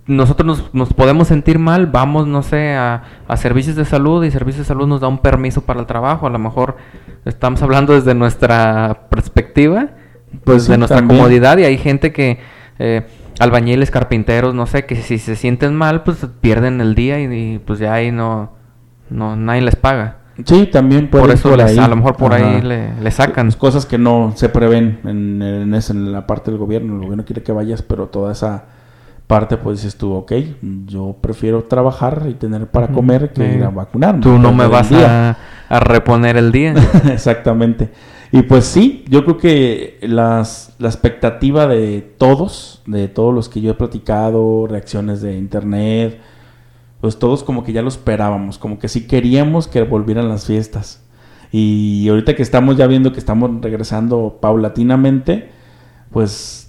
nosotros 0.07 0.47
nos, 0.47 0.75
nos 0.75 0.93
podemos 0.93 1.29
sentir 1.29 1.59
mal, 1.59 1.87
vamos, 1.87 2.27
no 2.27 2.43
sé, 2.43 2.75
a, 2.75 3.03
a 3.27 3.37
servicios 3.37 3.75
de 3.77 3.85
salud 3.85 4.23
y 4.25 4.31
servicios 4.31 4.67
de 4.67 4.69
salud 4.69 4.87
nos 4.87 5.01
da 5.01 5.09
un 5.09 5.19
permiso 5.19 5.63
para 5.63 5.81
el 5.81 5.87
trabajo, 5.87 6.27
a 6.27 6.31
lo 6.31 6.39
mejor 6.39 6.77
estamos 7.25 7.63
hablando 7.63 7.95
desde 7.95 8.15
nuestra 8.15 9.07
perspectiva, 9.09 9.89
pues 10.45 10.69
de 10.69 10.77
nuestra 10.79 10.99
también. 10.99 11.19
comodidad 11.21 11.57
y 11.59 11.65
hay 11.65 11.79
gente 11.79 12.13
que, 12.13 12.39
eh, 12.79 13.07
albañiles, 13.39 13.91
carpinteros, 13.91 14.55
no 14.55 14.67
sé, 14.67 14.85
que 14.85 14.97
si 14.97 15.19
se 15.19 15.37
sienten 15.37 15.75
mal, 15.75 16.03
pues 16.03 16.27
pierden 16.41 16.81
el 16.81 16.95
día 16.95 17.21
y, 17.21 17.25
y, 17.55 17.59
pues 17.61 17.79
ya 17.79 17.95
ahí 17.95 18.13
no, 18.13 18.53
no, 19.11 19.37
nadie 19.37 19.63
les 19.63 19.77
paga. 19.77 20.19
sí, 20.45 20.67
también 20.67 21.09
puede 21.09 21.25
Por 21.25 21.33
eso 21.35 21.57
les- 21.57 21.67
ahí. 21.67 21.79
a 21.79 21.89
lo 21.89 21.97
mejor 21.97 22.17
por 22.17 22.35
ahí 22.35 22.61
le, 22.61 22.93
le 23.01 23.11
sacan. 23.11 23.51
Cosas 23.53 23.87
que 23.87 23.97
no 23.97 24.33
se 24.37 24.49
prevén 24.51 25.01
en, 25.05 25.41
en 25.43 26.13
la 26.13 26.27
parte 26.27 26.51
del 26.51 26.59
gobierno. 26.59 26.95
El 26.95 27.01
gobierno 27.03 27.25
quiere 27.25 27.43
que 27.43 27.53
vayas, 27.53 27.83
pero 27.83 28.07
toda 28.09 28.33
esa 28.33 28.65
parte, 29.27 29.57
pues 29.57 29.79
dices 29.79 29.97
tú, 29.97 30.13
ok, 30.13 30.33
yo 30.87 31.17
prefiero 31.21 31.65
trabajar 31.65 32.27
y 32.29 32.35
tener 32.35 32.67
para 32.67 32.89
comer 32.89 33.33
que 33.33 33.49
Sí. 33.51 33.57
ir 33.59 33.65
a 33.65 33.71
vacunarme. 33.71 34.21
Tú 34.21 34.39
no 34.39 34.53
me 34.53 34.67
vas 34.67 34.93
a, 34.93 35.37
a 35.69 35.81
reponer 35.81 36.37
el 36.37 36.53
día. 36.53 36.75
Exactamente. 37.13 37.91
Y 38.33 38.43
pues 38.43 38.65
sí, 38.65 39.05
yo 39.09 39.25
creo 39.25 39.39
que 39.39 39.99
las, 40.03 40.75
la 40.79 40.89
expectativa 40.89 41.67
de 41.67 42.01
todos, 42.19 42.83
de 42.87 43.07
todos 43.09 43.33
los 43.33 43.49
que 43.49 43.61
yo 43.61 43.71
he 43.71 43.75
platicado, 43.75 44.67
reacciones 44.67 45.23
de 45.23 45.37
internet, 45.39 46.19
pues 47.01 47.19
todos 47.19 47.45
como 47.45 47.63
que 47.65 47.73
ya 47.73 47.83
lo 47.83 47.89
esperábamos, 47.89 48.59
como 48.59 48.79
que 48.79 48.89
sí 48.89 49.07
queríamos 49.07 49.69
que 49.69 49.83
volvieran 49.83 50.29
las 50.29 50.47
fiestas. 50.47 51.01
Y 51.53 52.09
ahorita 52.09 52.35
que 52.35 52.43
estamos 52.43 52.77
ya 52.77 52.87
viendo 52.89 53.13
que 53.13 53.21
estamos 53.21 53.51
regresando 53.63 54.39
paulatinamente, 54.41 55.51
pues 56.11 56.64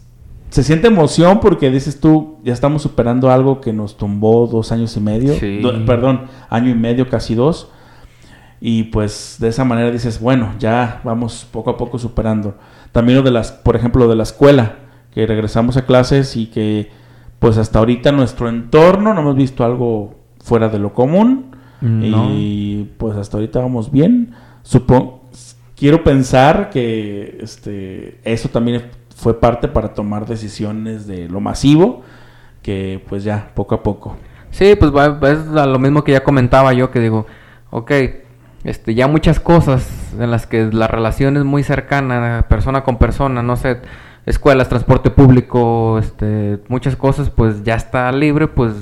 se 0.56 0.64
siente 0.64 0.88
emoción 0.88 1.42
porque 1.42 1.70
dices 1.70 2.00
tú, 2.00 2.38
ya 2.42 2.54
estamos 2.54 2.82
superando 2.82 3.30
algo 3.30 3.60
que 3.60 3.74
nos 3.74 3.98
tumbó 3.98 4.48
dos 4.48 4.72
años 4.72 4.96
y 4.96 5.02
medio, 5.02 5.34
Sí. 5.34 5.60
do- 5.60 5.86
perdón, 5.86 6.22
año 6.50 6.70
y 6.72 6.76
medio, 6.76 7.10
casi 7.10 7.36
dos. 7.36 7.70
Y 8.62 8.84
pues 8.84 9.36
de 9.40 9.50
esa 9.50 9.66
manera 9.66 9.92
dices, 9.92 10.22
bueno, 10.22 10.54
ya 10.58 11.02
vamos 11.04 11.46
poco 11.52 11.72
a 11.72 11.78
poco 11.78 12.00
superando. 12.00 12.56
También 12.94 13.18
lo 13.18 13.24
de 13.24 13.32
las, 13.32 13.52
por 13.52 13.76
ejemplo, 13.76 14.06
lo 14.06 14.10
de 14.10 14.16
la 14.16 14.24
escuela, 14.24 14.76
que 15.14 15.28
regresamos 15.28 15.76
a 15.76 15.86
clases 15.86 16.38
y 16.38 16.46
que 16.48 16.90
pues 17.40 17.58
hasta 17.58 17.80
ahorita 17.80 18.14
nuestro 18.14 18.48
entorno 18.48 19.14
no 19.14 19.20
hemos 19.20 19.36
visto 19.36 19.66
algo 19.66 20.16
fuera 20.42 20.70
de 20.70 20.80
lo 20.80 20.94
común. 20.94 21.48
No. 21.82 22.30
Y 22.32 22.92
pues 22.98 23.18
hasta 23.18 23.36
ahorita 23.36 23.60
vamos 23.60 23.92
bien. 23.92 24.34
Supongo, 24.64 25.26
quiero 25.76 26.02
pensar 26.04 26.70
que 26.70 27.40
este, 27.42 28.20
eso 28.24 28.48
también 28.48 28.84
fue 29.16 29.40
parte 29.40 29.68
para 29.68 29.94
tomar 29.94 30.28
decisiones 30.28 31.08
de 31.08 31.28
lo 31.30 31.40
masivo, 31.40 32.04
que 32.62 33.04
pues 33.10 33.24
ya 33.24 33.50
poco 33.56 33.74
a 33.76 33.82
poco. 33.82 34.16
Sí, 34.52 34.76
pues 34.80 34.92
va- 34.96 35.18
es 35.32 35.46
lo 35.48 35.80
mismo 35.80 36.04
que 36.04 36.12
ya 36.12 36.24
comentaba 36.24 36.74
yo, 36.74 36.92
que 36.92 37.00
digo, 37.00 37.26
ok, 37.72 37.92
este, 38.64 38.94
ya 38.94 39.08
muchas 39.08 39.40
cosas 39.40 39.88
en 40.20 40.32
las 40.32 40.48
que 40.48 40.66
la 40.72 40.88
relación 40.88 41.38
es 41.38 41.44
muy 41.44 41.64
cercana, 41.64 42.46
persona 42.50 42.84
con 42.84 42.98
persona, 42.98 43.42
no 43.44 43.56
sé, 43.56 43.80
escuelas, 44.26 44.70
transporte 44.70 45.10
público, 45.12 45.98
este, 46.00 46.60
muchas 46.68 46.96
cosas, 46.96 47.30
pues 47.30 47.64
ya 47.64 47.76
está 47.76 48.12
libre, 48.12 48.48
pues, 48.48 48.74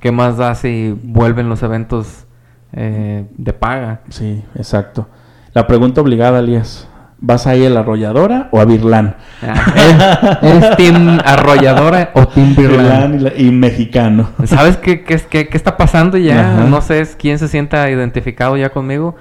¿qué 0.00 0.12
más 0.12 0.36
da 0.36 0.54
si 0.54 0.96
vuelven 1.02 1.48
los 1.48 1.62
eventos 1.62 2.26
eh, 2.72 3.26
de 3.36 3.52
paga? 3.52 4.00
Sí, 4.10 4.42
exacto. 4.56 5.08
La 5.54 5.66
pregunta 5.66 6.00
obligada, 6.00 6.38
Elías. 6.40 6.88
¿Vas 7.24 7.46
a 7.46 7.54
ir 7.54 7.68
a 7.68 7.70
la 7.70 7.80
arrolladora 7.80 8.48
o 8.50 8.60
a 8.60 8.64
Birlán? 8.64 9.14
Ah, 9.42 10.32
¿Eres, 10.42 10.64
eres 10.64 10.76
team 10.76 11.20
arrolladora 11.24 12.10
o 12.14 12.26
team? 12.26 12.56
Birlán 12.56 13.14
y, 13.14 13.18
la- 13.20 13.32
y 13.36 13.50
mexicano. 13.52 14.30
¿Sabes 14.44 14.76
qué, 14.76 15.04
qué, 15.04 15.18
qué- 15.30 15.48
qué 15.48 15.56
está 15.56 15.76
pasando 15.76 16.18
ya? 16.18 16.54
Ajá. 16.54 16.64
No 16.64 16.80
sé 16.80 17.06
quién 17.16 17.38
se 17.38 17.46
sienta 17.46 17.88
identificado 17.90 18.56
ya 18.56 18.70
conmigo. 18.70 19.14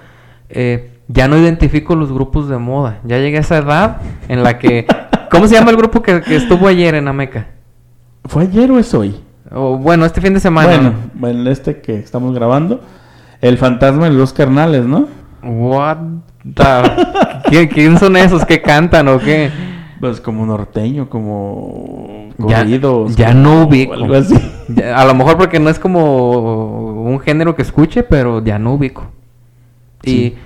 Eh, 0.49 0.97
ya 1.07 1.27
no 1.27 1.37
identifico 1.37 1.95
los 1.95 2.11
grupos 2.11 2.49
de 2.49 2.57
moda. 2.57 2.97
Ya 3.03 3.19
llegué 3.19 3.37
a 3.37 3.41
esa 3.41 3.57
edad 3.59 3.97
en 4.27 4.41
la 4.43 4.57
que... 4.57 4.87
¿Cómo 5.29 5.47
se 5.47 5.53
llama 5.55 5.69
el 5.69 5.77
grupo 5.77 6.01
que, 6.01 6.21
que 6.21 6.35
estuvo 6.37 6.67
ayer 6.67 6.95
en 6.95 7.07
Ameca? 7.07 7.47
¿Fue 8.25 8.43
ayer 8.43 8.71
o 8.71 8.79
es 8.79 8.93
hoy? 8.95 9.15
O, 9.51 9.77
bueno, 9.77 10.05
este 10.05 10.21
fin 10.21 10.33
de 10.33 10.39
semana. 10.39 10.67
Bueno, 10.69 10.93
bueno, 11.13 11.49
este 11.51 11.81
que 11.81 11.95
estamos 11.99 12.33
grabando. 12.33 12.81
El 13.41 13.57
fantasma 13.59 14.05
de 14.05 14.11
los 14.15 14.33
carnales, 14.33 14.85
¿no? 14.85 15.07
What 15.43 15.97
the... 16.43 16.63
¿Qui- 17.49 17.69
¿Quién 17.69 17.97
son 17.99 18.15
esos 18.17 18.45
que 18.45 18.61
cantan 18.61 19.07
o 19.07 19.19
qué? 19.19 19.49
Pues 19.99 20.19
como 20.21 20.45
norteño, 20.45 21.09
como 21.09 22.29
Ya- 22.39 22.59
corridos. 22.59 23.15
ya 23.15 23.27
como 23.31 23.39
no 23.41 23.63
ubico. 23.65 23.93
Algo 23.93 24.15
así. 24.15 24.35
Ya, 24.69 24.97
a 24.99 25.05
lo 25.05 25.13
mejor 25.13 25.37
porque 25.37 25.59
no 25.59 25.69
es 25.69 25.77
como 25.79 27.03
un 27.03 27.19
género 27.19 27.55
que 27.55 27.61
escuche, 27.61 28.03
pero 28.03 28.43
ya 28.43 28.57
no 28.57 28.73
ubico. 28.73 29.11
Sí. 30.03 30.11
Y 30.11 30.37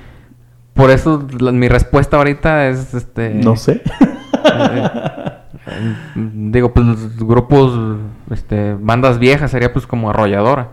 por 0.73 0.91
eso 0.91 1.25
la- 1.39 1.51
mi 1.53 1.69
respuesta 1.69 2.17
ahorita 2.17 2.67
es 2.67 2.93
este... 2.93 3.29
No 3.33 3.55
sé. 3.55 3.81
Eh, 4.43 5.95
digo, 6.15 6.73
pues 6.73 7.17
grupos, 7.17 7.97
este, 8.31 8.75
bandas 8.79 9.17
viejas 9.19 9.51
sería 9.51 9.73
pues 9.73 9.87
como 9.87 10.09
arrolladora. 10.09 10.69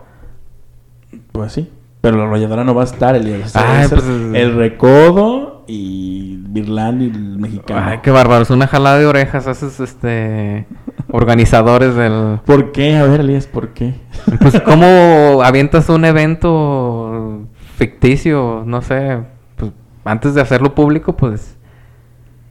Pues 1.31 1.51
sí. 1.53 1.71
Pero 2.03 2.17
la 2.17 2.25
arrolladora 2.25 2.65
no 2.65 2.75
va 2.75 2.81
a 2.81 2.83
estar, 2.83 3.15
Elías. 3.15 3.55
Ay, 3.55 3.85
Es 3.85 3.89
pues- 3.89 4.03
el 4.33 4.55
recodo 4.57 5.63
y 5.67 6.35
Birlán 6.49 7.01
y 7.01 7.05
el 7.05 7.37
mexicano. 7.39 7.81
Ay, 7.81 7.99
qué 8.03 8.11
bárbaro, 8.11 8.43
es 8.43 8.49
una 8.49 8.67
jalada 8.67 8.99
de 8.99 9.05
orejas 9.05 9.47
esos, 9.47 9.79
este, 9.79 10.67
organizadores 11.11 11.95
del... 11.95 12.41
¿Por 12.45 12.73
qué? 12.73 12.97
A 12.97 13.03
ver, 13.05 13.21
Elías, 13.21 13.47
¿por 13.47 13.69
qué? 13.69 13.93
Pues 14.41 14.59
cómo 14.65 15.41
avientas 15.45 15.87
un 15.87 16.03
evento 16.03 17.43
ficticio, 17.77 18.63
no 18.65 18.81
sé, 18.81 19.19
pues 19.55 19.71
antes 20.03 20.33
de 20.35 20.41
hacerlo 20.41 20.75
público, 20.75 21.15
pues... 21.15 21.57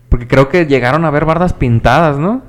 Porque 0.08 0.26
creo 0.26 0.48
que 0.48 0.64
llegaron 0.64 1.04
a 1.04 1.10
ver 1.10 1.26
bardas 1.26 1.52
pintadas, 1.52 2.16
¿no? 2.18 2.40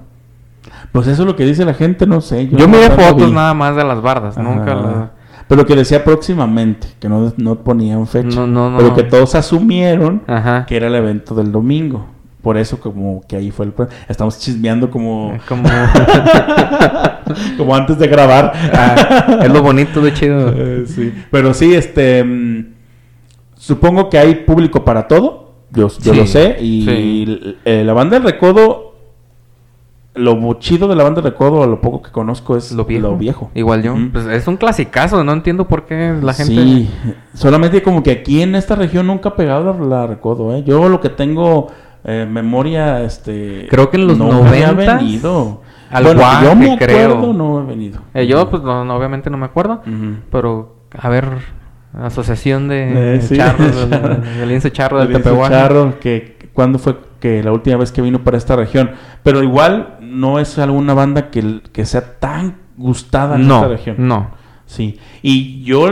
Pues 0.94 1.08
eso 1.08 1.24
es 1.24 1.28
lo 1.28 1.36
que 1.36 1.44
dice 1.46 1.66
la 1.66 1.74
gente, 1.74 2.08
no 2.08 2.22
sé. 2.22 2.48
Yo, 2.48 2.60
no- 2.60 2.68
miré 2.70 2.90
fotos 2.92 3.28
vi. 3.28 3.34
nada 3.36 3.54
más 3.54 3.76
de 3.76 3.84
las 3.84 4.02
bardas, 4.02 4.38
nunca 4.38 4.72
Ajá. 4.72 5.12
Pero 5.56 5.66
que 5.68 5.76
decía 5.76 6.04
próximamente, 6.04 6.88
que 7.00 7.08
no, 7.08 7.32
no 7.38 7.56
ponían 7.64 8.08
fecha. 8.08 8.36
No, 8.40 8.48
no, 8.48 8.70
no. 8.72 8.78
Pero 8.78 8.96
que 8.96 9.04
todos 9.04 9.36
asumieron 9.36 10.24
Ajá. 10.28 10.66
que 10.66 10.76
era 10.76 10.88
el 10.88 10.96
evento 10.96 11.36
del 11.36 11.52
domingo. 11.52 12.08
por 12.42 12.58
eso 12.58 12.80
como 12.80 13.22
que 13.28 13.36
ahí 13.36 13.52
fue 13.52 13.66
el... 13.68 13.72
pro- 13.72 13.88
Estamos 14.10 14.40
chismeando 14.40 14.90
como, 14.90 15.38
Como... 15.48 15.70
como 17.58 17.76
antes 17.76 17.98
de 18.00 18.08
grabar. 18.08 18.52
Ah, 18.74 19.40
es 19.44 19.52
lo 19.52 19.62
bonito, 19.62 20.02
de 20.02 20.14
chido. 20.14 20.50
Eh, 20.56 20.84
sí. 20.88 21.14
Pero 21.32 21.54
sí, 21.54 21.74
este... 21.74 22.24
mm, 22.24 22.66
supongo 23.56 24.10
que 24.10 24.18
hay 24.18 24.36
público 24.36 24.84
para 24.84 25.08
todo. 25.08 25.54
Yo, 25.72 25.88
yo 26.02 26.14
Sí, 26.14 26.20
lo 26.20 26.26
sé. 26.28 26.58
Y 26.62 26.86
sí. 26.86 27.56
eh, 27.66 27.84
la 27.86 27.94
banda 27.94 28.18
del 28.20 28.24
recodo... 28.32 28.93
Lo 30.16 30.54
chido 30.60 30.88
de 30.88 30.96
la 30.96 31.04
banda 31.04 31.22
del 31.22 31.32
recodo, 31.32 31.64
a 31.64 31.68
lo 31.68 31.82
poco 31.82 32.04
que 32.04 32.12
conozco, 32.12 32.56
es 32.56 32.72
Lo 32.72 32.86
viejo. 32.86 33.08
Lo 33.08 33.18
viejo. 33.18 33.52
Igual 33.56 33.82
yo. 33.82 33.96
Pues 34.12 34.26
es 34.28 34.48
un 34.48 34.58
clasicazo, 34.58 35.24
no 35.24 35.34
entiendo 35.34 35.68
por 35.68 35.86
qué 35.86 36.16
la 36.22 36.34
gente... 36.34 36.54
Sí, 36.54 36.90
solamente 37.34 37.82
como 37.82 38.04
que 38.04 38.12
aquí 38.12 38.42
en 38.44 38.54
esta 38.54 38.76
región 38.76 39.08
nunca 39.08 39.30
ha 39.30 39.36
pegado 39.36 39.74
la, 39.80 40.06
recodo, 40.06 40.56
¿eh? 40.56 40.64
Yo 40.64 40.88
lo 40.88 41.02
que 41.02 41.10
tengo 41.10 41.68
eh, 42.04 42.28
memoria, 42.30 43.02
este... 43.02 43.68
Creo 43.72 43.90
que 43.90 43.98
en 43.98 44.06
los 44.08 44.18
no 44.20 44.44
me 44.44 44.64
ha 44.64 44.72
90s, 44.74 44.76
venido. 45.00 45.62
al 45.90 46.04
bueno, 46.04 46.20
Guaje, 46.20 46.46
yo 46.46 46.56
me 46.56 46.78
creo. 46.78 47.14
acuerdo, 47.14 47.34
no 47.34 47.62
he 47.62 47.66
venido. 47.66 48.02
Eh, 48.14 48.28
yo, 48.28 48.48
pues, 48.52 48.62
no, 48.62 48.86
no, 48.86 48.96
obviamente 48.96 49.32
no 49.32 49.38
me 49.38 49.46
acuerdo. 49.46 49.82
Pero, 50.30 50.76
a 50.96 51.10
ver, 51.10 51.28
asociación 52.00 52.68
de 52.68 53.16
Eh, 53.16 53.22
sí. 53.22 53.38
charros, 53.38 53.90
del, 53.90 54.72
charro 54.72 55.00
del 55.00 55.12
Tepehuacán. 55.12 55.52
Charro, 55.60 56.00
que 56.00 56.38
cuándo 56.54 56.78
fue 56.78 56.98
que 57.24 57.42
la 57.42 57.54
última 57.54 57.78
vez 57.78 57.94
que 57.94 58.02
vino 58.02 58.22
para 58.22 58.38
esta 58.38 58.58
región. 58.58 58.92
Pero 59.24 59.42
igual 59.42 59.96
no 60.02 60.40
es 60.40 60.60
alguna 60.60 60.94
banda 60.94 61.30
que, 61.32 61.62
que 61.72 61.86
sea 61.86 62.20
tan 62.20 62.58
gustada 62.76 63.38
en 63.38 63.44
esta 63.44 63.68
región. 63.70 63.96
no. 63.98 64.32
Sí. 64.66 64.98
Y 65.22 65.64
yo 65.64 65.88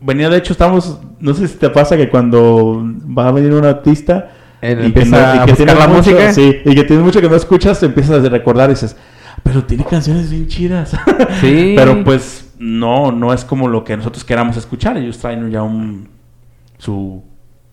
venía, 0.00 0.28
de 0.28 0.36
hecho, 0.38 0.52
estamos, 0.52 1.00
no 1.18 1.34
sé 1.34 1.48
si 1.48 1.56
te 1.56 1.70
pasa 1.70 1.96
que 1.96 2.08
cuando 2.08 2.84
va 3.18 3.26
a 3.28 3.32
venir 3.32 3.52
un 3.52 3.64
artista 3.64 4.30
y 4.62 4.92
que, 4.92 5.04
no- 5.06 5.16
y 5.16 5.64
la 5.66 5.74
mucho- 5.88 5.88
música. 5.88 6.32
sí, 6.32 6.54
y 6.64 6.74
que 6.76 6.84
tienes 6.84 7.04
mucho 7.04 7.20
que 7.20 7.28
no 7.28 7.34
escuchas, 7.36 7.80
te 7.80 7.86
empiezas 7.86 8.24
a 8.24 8.28
recordar 8.28 8.70
y 8.70 8.74
dices, 8.74 8.96
pero 9.42 9.64
tiene 9.64 9.84
canciones 9.84 10.30
bien 10.30 10.46
chidas. 10.46 10.92
Sí. 11.40 11.74
pero 11.76 12.04
pues 12.04 12.52
no, 12.58 13.10
no 13.10 13.32
es 13.32 13.44
como 13.44 13.66
lo 13.68 13.82
que 13.84 13.96
nosotros 13.96 14.24
queramos 14.24 14.56
escuchar. 14.56 14.96
Ellos 14.98 15.18
traen 15.18 15.50
ya 15.50 15.62
un 15.62 16.08
su 16.78 17.22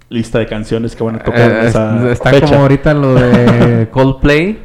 lista 0.10 0.40
de 0.40 0.46
canciones 0.46 0.96
que 0.96 1.04
van 1.04 1.16
a 1.16 1.20
tocar 1.20 1.42
en 1.52 1.58
Eh, 1.58 1.68
esa 1.68 2.12
está 2.12 2.30
fecha. 2.30 2.48
como 2.48 2.62
ahorita 2.62 2.94
lo 2.94 3.16
de 3.16 3.90
Coldplay. 3.92 4.60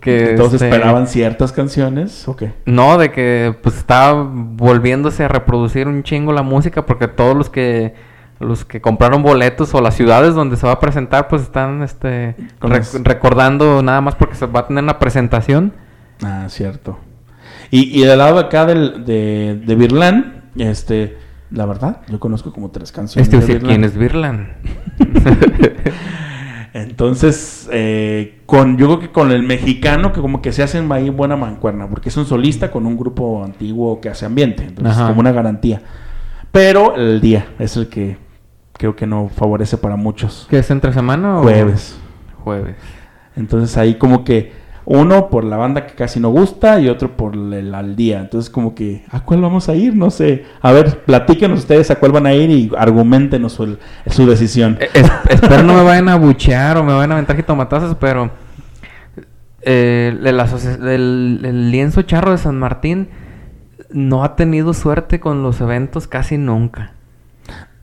Que 0.00 0.32
Todos 0.34 0.54
este, 0.54 0.66
esperaban 0.68 1.06
ciertas 1.06 1.52
canciones. 1.52 2.26
¿O 2.26 2.34
qué? 2.34 2.52
No, 2.64 2.96
de 2.96 3.10
que 3.12 3.54
pues 3.62 3.76
está 3.76 4.12
volviéndose 4.14 5.24
a 5.24 5.28
reproducir 5.28 5.88
un 5.88 6.02
chingo 6.04 6.32
la 6.32 6.42
música 6.42 6.86
porque 6.86 7.06
todos 7.06 7.36
los 7.36 7.50
que 7.50 7.94
los 8.38 8.64
que 8.64 8.80
compraron 8.80 9.22
boletos 9.22 9.74
o 9.74 9.82
las 9.82 9.94
ciudades 9.94 10.34
donde 10.34 10.56
se 10.56 10.66
va 10.66 10.72
a 10.72 10.80
presentar 10.80 11.28
pues 11.28 11.42
están 11.42 11.82
este 11.82 12.34
rec- 12.62 13.02
recordando 13.04 13.82
nada 13.82 14.00
más 14.00 14.14
porque 14.14 14.34
se 14.36 14.46
va 14.46 14.60
a 14.60 14.66
tener 14.68 14.82
una 14.82 14.98
presentación. 14.98 15.74
Ah, 16.24 16.46
cierto. 16.48 16.98
Y, 17.70 18.00
y 18.00 18.04
del 18.06 18.16
lado 18.16 18.38
acá 18.38 18.64
del, 18.64 19.04
de, 19.04 19.60
de 19.62 19.74
Birlán, 19.74 20.44
este, 20.56 21.18
la 21.50 21.66
verdad, 21.66 22.02
yo 22.08 22.20
conozco 22.20 22.52
como 22.52 22.70
tres 22.70 22.92
canciones. 22.92 23.28
Este 23.28 23.38
de 23.38 23.54
decir. 23.54 23.66
¿quién 23.66 23.84
es 23.84 23.96
Birlan? 23.96 24.54
Entonces, 26.72 27.68
eh, 27.72 28.40
con, 28.46 28.76
yo 28.78 28.86
creo 28.86 29.00
que 29.00 29.10
con 29.10 29.32
el 29.32 29.42
mexicano, 29.42 30.12
que 30.12 30.20
como 30.20 30.40
que 30.40 30.52
se 30.52 30.62
hacen 30.62 30.90
ahí 30.92 31.10
buena 31.10 31.34
mancuerna, 31.36 31.88
porque 31.88 32.10
es 32.10 32.16
un 32.16 32.26
solista 32.26 32.70
con 32.70 32.86
un 32.86 32.96
grupo 32.96 33.42
antiguo 33.44 34.00
que 34.00 34.08
hace 34.08 34.24
ambiente, 34.24 34.64
entonces 34.64 34.94
Ajá. 34.94 35.08
como 35.08 35.20
una 35.20 35.32
garantía. 35.32 35.82
Pero 36.52 36.94
el 36.94 37.20
día 37.20 37.48
es 37.58 37.76
el 37.76 37.88
que 37.88 38.18
creo 38.72 38.94
que 38.94 39.06
no 39.06 39.28
favorece 39.28 39.78
para 39.78 39.96
muchos. 39.96 40.46
¿Qué 40.48 40.58
es 40.58 40.70
entre 40.70 40.92
semana 40.92 41.38
o 41.38 41.42
Jueves. 41.42 41.98
Jueves. 42.44 42.76
Entonces 43.36 43.76
ahí 43.76 43.94
como 43.94 44.24
que 44.24 44.52
uno 44.84 45.28
por 45.28 45.44
la 45.44 45.56
banda 45.56 45.86
que 45.86 45.94
casi 45.94 46.18
no 46.20 46.30
gusta 46.30 46.80
y 46.80 46.88
otro 46.88 47.16
por 47.16 47.34
el 47.34 47.74
al 47.74 47.96
día. 47.96 48.20
Entonces 48.20 48.50
como 48.50 48.74
que, 48.74 49.04
¿a 49.10 49.20
cuál 49.20 49.40
vamos 49.40 49.68
a 49.68 49.74
ir? 49.74 49.94
No 49.94 50.10
sé. 50.10 50.44
A 50.62 50.72
ver, 50.72 51.04
platíquenos 51.04 51.60
ustedes 51.60 51.90
a 51.90 51.96
cuál 51.96 52.12
van 52.12 52.26
a 52.26 52.32
ir 52.34 52.50
y 52.50 52.70
argumentenos 52.76 53.52
su, 53.52 53.76
su 54.06 54.26
decisión. 54.26 54.78
Eh, 54.80 54.88
es- 54.94 55.10
espero 55.28 55.62
no 55.62 55.74
me 55.74 55.82
vayan 55.84 56.08
a 56.08 56.16
buchear 56.16 56.76
o 56.78 56.82
me 56.84 56.92
vayan 56.92 57.12
a 57.12 57.14
aventar 57.14 57.36
jitomatazos, 57.36 57.96
pero 58.00 58.30
eh, 59.62 60.16
el, 60.24 60.40
asocia- 60.40 60.74
el- 60.94 61.40
el 61.44 61.70
lienzo 61.70 62.02
charro 62.02 62.30
de 62.32 62.38
San 62.38 62.58
Martín 62.58 63.08
no 63.90 64.24
ha 64.24 64.36
tenido 64.36 64.72
suerte 64.72 65.20
con 65.20 65.42
los 65.42 65.60
eventos 65.60 66.06
casi 66.06 66.38
nunca. 66.38 66.92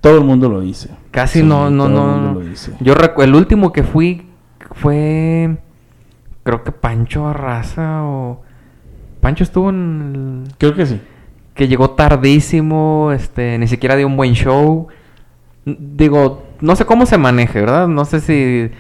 Todo 0.01 0.17
el 0.17 0.23
mundo 0.23 0.47
lo 0.49 0.61
dice. 0.61 0.89
Casi 1.11 1.39
Sí, 1.41 1.45
no, 1.45 1.69
no, 1.69 1.87
no. 1.89 2.07
mundo 2.07 2.41
lo 2.41 2.49
dice. 2.49 2.73
Yo 2.79 2.95
recu- 2.95 3.23
el 3.23 3.35
último 3.35 3.71
que 3.73 3.83
fui 3.83 4.27
fue, 4.73 5.57
creo 6.47 6.63
que 6.63 6.71
Pancho 6.71 7.27
Arraza 7.27 8.03
o 8.05 8.41
Pancho 9.19 9.43
estuvo 9.43 9.69
en 9.69 10.45
el- 10.47 10.53
Creo 10.57 10.73
que 10.75 10.85
sí. 10.85 11.01
que 11.53 11.67
llegó 11.67 11.89
tardísimo, 11.89 13.11
este, 13.13 13.57
ni 13.57 13.67
siquiera 13.67 13.97
dio 13.97 14.07
un 14.07 14.15
buen 14.15 14.31
show. 14.33 14.87
Digo, 15.65 16.45
no 16.61 16.75
sé 16.77 16.85
cómo 16.85 17.05
se 17.05 17.17
maneje, 17.17 17.59
¿verdad? 17.59 17.89
No 17.89 18.05
sé 18.05 18.21
si 18.21 18.71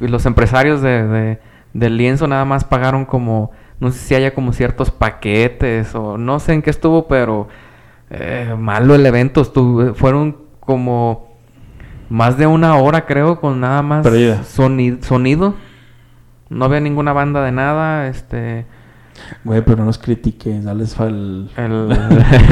los 0.00 0.26
empresarios 0.26 0.82
de, 0.82 1.06
de- 1.08 1.38
del 1.72 1.96
lienzo 1.96 2.26
nada 2.28 2.44
más 2.44 2.64
pagaron 2.64 3.06
como, 3.06 3.52
no 3.80 3.90
sé 3.90 3.98
si 4.00 4.14
haya 4.14 4.34
como 4.34 4.52
ciertos 4.52 4.90
paquetes 4.90 5.94
o 5.94 6.18
no 6.18 6.40
sé 6.40 6.52
en 6.52 6.60
qué 6.62 6.68
estuvo, 6.70 7.06
pero 7.08 7.48
eh, 8.10 8.54
malo 8.58 8.94
el 8.94 9.06
evento. 9.06 9.40
Estuvo, 9.40 9.94
fueron 9.94 10.36
como 10.60 11.28
más 12.10 12.36
de 12.36 12.46
una 12.46 12.76
hora, 12.76 13.06
creo, 13.06 13.40
con 13.40 13.60
nada 13.60 13.80
más 13.82 14.02
Perdida. 14.02 14.42
soni- 14.42 15.00
sonido. 15.02 15.54
No 16.50 16.64
había 16.64 16.80
ninguna 16.80 17.12
banda 17.12 17.42
de 17.44 17.52
nada, 17.52 18.08
este... 18.08 18.66
Güey, 19.42 19.62
pero 19.62 19.78
no 19.78 19.84
nos 19.86 19.98
critiques, 19.98 20.64
dales 20.64 20.96
el, 21.00 21.50
El- 21.56 21.88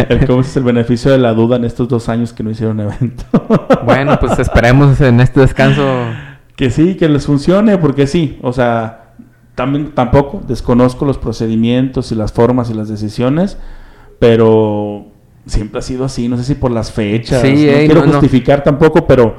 el, 0.09 0.27
¿cómo 0.27 0.41
es 0.41 0.57
el 0.57 0.65
beneficio 0.65 1.13
de 1.13 1.19
la 1.19 1.33
duda 1.33 1.57
en 1.57 1.65
estos 1.65 1.87
dos 1.89 2.09
años 2.09 2.33
que 2.33 2.43
no 2.43 2.51
hicieron 2.51 2.81
evento. 2.81 3.25
Bueno, 3.85 4.19
pues 4.19 4.37
esperemos 4.41 5.01
en 5.01 5.21
este 5.21 5.39
descanso. 5.41 5.85
que 6.57 6.71
sí, 6.71 6.97
que 6.97 7.09
les 7.09 7.25
funcione, 7.27 7.79
porque 7.79 8.09
sí, 8.09 8.37
o 8.43 8.53
sea, 8.53 9.13
también 9.55 9.93
tampoco 9.93 10.43
desconozco 10.47 11.05
los 11.05 11.19
procedimientos 11.19 12.11
y 12.11 12.17
las 12.17 12.33
formas 12.33 12.69
y 12.69 12.75
las 12.75 12.89
decisiones, 12.89 13.59
pero 14.19 15.07
siempre 15.47 15.79
ha 15.79 15.83
sido 15.83 16.05
así, 16.05 16.29
no 16.29 16.37
sé 16.37 16.43
si 16.43 16.55
por 16.57 16.73
las 16.73 16.91
fechas, 16.91 17.43
Sí, 17.43 17.53
no 17.53 17.59
ey, 17.73 17.87
quiero 17.87 18.01
no, 18.01 18.07
no. 18.07 18.13
justificar 18.15 18.65
tampoco, 18.65 19.07
pero 19.07 19.37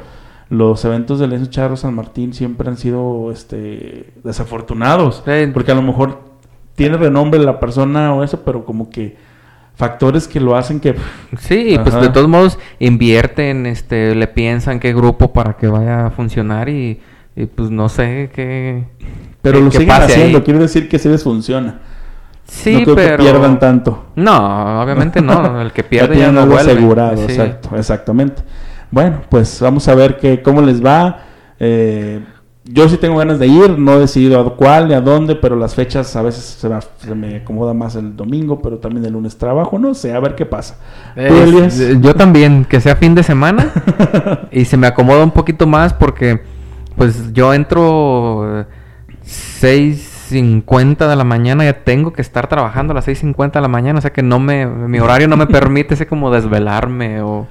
los 0.49 0.83
eventos 0.86 1.19
del 1.19 1.33
Enzo 1.33 1.51
Charro 1.51 1.75
San 1.75 1.93
Martín 1.93 2.33
siempre 2.33 2.69
han 2.69 2.77
sido 2.77 3.31
este 3.31 4.13
desafortunados, 4.23 5.23
Sí. 5.25 5.47
porque 5.53 5.71
a 5.71 5.75
lo 5.75 5.81
mejor 5.81 6.21
tiene 6.75 6.97
renombre 6.97 7.39
la 7.41 7.60
persona 7.60 8.13
o 8.13 8.23
eso, 8.23 8.41
pero 8.45 8.63
como 8.63 8.89
que 8.89 9.17
factores 9.75 10.27
que 10.27 10.39
lo 10.39 10.55
hacen 10.55 10.79
que 10.79 10.95
Sí, 11.38 11.77
pues 11.83 11.93
de 12.01 12.10
todos 12.10 12.27
modos 12.27 12.57
invierten, 12.79 13.65
este, 13.65 14.15
le 14.15 14.27
piensan 14.27 14.79
qué 14.79 14.93
grupo 14.93 15.33
para 15.33 15.57
que 15.57 15.67
vaya 15.67 16.07
a 16.07 16.10
funcionar 16.12 16.69
y, 16.69 16.99
y, 17.36 17.45
pues 17.45 17.69
no 17.69 17.89
sé 17.89 18.29
qué. 18.33 18.86
pero 19.41 19.60
qué- 19.60 19.63
lo 19.65 19.69
qué 19.71 19.77
siguen 19.79 19.95
haciendo, 19.95 20.38
ahí. 20.39 20.43
quiero 20.43 20.60
decir 20.60 20.88
que 20.89 20.97
sí 20.97 21.10
les 21.10 21.23
funciona. 21.23 21.79
Sí, 22.45 22.73
no 22.77 22.83
creo 22.83 22.95
pero 22.95 23.17
que 23.17 23.23
pierdan 23.23 23.60
tanto. 23.60 24.05
No, 24.15 24.81
obviamente 24.81 25.21
no. 25.21 25.62
El 25.62 25.71
que 25.73 25.81
Ya 25.83 25.89
pierde 25.89 26.07
ya, 26.15 26.25
tienen 26.25 26.36
no 26.36 26.45
vuelve. 26.47 26.71
asegurado, 26.71 27.17
Sí. 27.17 27.23
exacto, 27.33 27.75
exactamente. 27.75 28.41
Bueno, 28.91 29.21
pues 29.30 29.60
vamos 29.62 29.88
a 29.88 29.95
ver 29.95 30.17
que, 30.17 30.41
cómo 30.41 30.62
les 30.62 30.84
va. 30.84 31.19
Eh, 31.60 32.21
yo 32.69 32.89
sí 32.89 32.97
tengo 32.97 33.17
ganas 33.17 33.39
de 33.39 33.47
ir, 33.47 33.80
no 33.80 33.95
he 33.95 34.00
decidido 34.00 34.39
a 34.39 34.56
cuál 34.56 34.89
ni 34.89 34.93
a 34.93 35.02
dónde, 35.02 35.36
pero 35.36 35.56
las 35.56 35.73
fechas 35.73 36.15
a 36.15 36.21
veces 36.21 36.43
se 36.43 36.67
me, 36.67 36.80
se 36.97 37.15
me 37.15 37.36
acomoda 37.38 37.73
más 37.73 37.95
el 37.95 38.15
domingo, 38.15 38.62
pero 38.62 38.78
también 38.78 39.06
el 39.06 39.13
lunes 39.13 39.38
trabajo, 39.38 39.80
no 39.80 39.93
sé, 39.93 40.13
a 40.13 40.19
ver 40.19 40.36
qué 40.36 40.45
pasa. 40.45 40.78
¿Tú, 41.15 41.21
Eh, 41.21 41.69
eh, 41.71 41.97
yo 42.02 42.13
también, 42.13 42.65
que 42.65 42.82
sea 42.82 42.95
fin 42.95 43.15
de 43.15 43.23
semana 43.23 43.71
y 44.52 44.65
se 44.65 44.78
me 44.78 44.88
acomoda 44.88 45.23
un 45.23 45.32
poquito 45.32 45.65
más 45.65 45.93
porque 45.93 46.41
pues 46.95 47.32
yo 47.32 47.54
entro 47.54 48.62
eh, 48.62 48.65
6.50 49.62 51.08
de 51.08 51.15
la 51.15 51.23
mañana, 51.23 51.63
ya 51.63 51.84
tengo 51.84 52.12
que 52.12 52.21
estar 52.21 52.47
trabajando 52.47 52.91
a 52.91 52.95
las 52.95 53.08
6.50 53.08 53.54
de 53.54 53.62
la 53.62 53.67
mañana, 53.67 54.00
o 54.00 54.02
sea 54.02 54.12
que 54.12 54.23
no 54.23 54.39
me, 54.39 54.65
mi 54.65 55.00
horario 55.00 55.28
no 55.28 55.38
me 55.38 55.47
permite 55.47 55.93
así 55.93 56.06
como 56.06 56.32
desvelarme 56.32 57.21
o... 57.21 57.47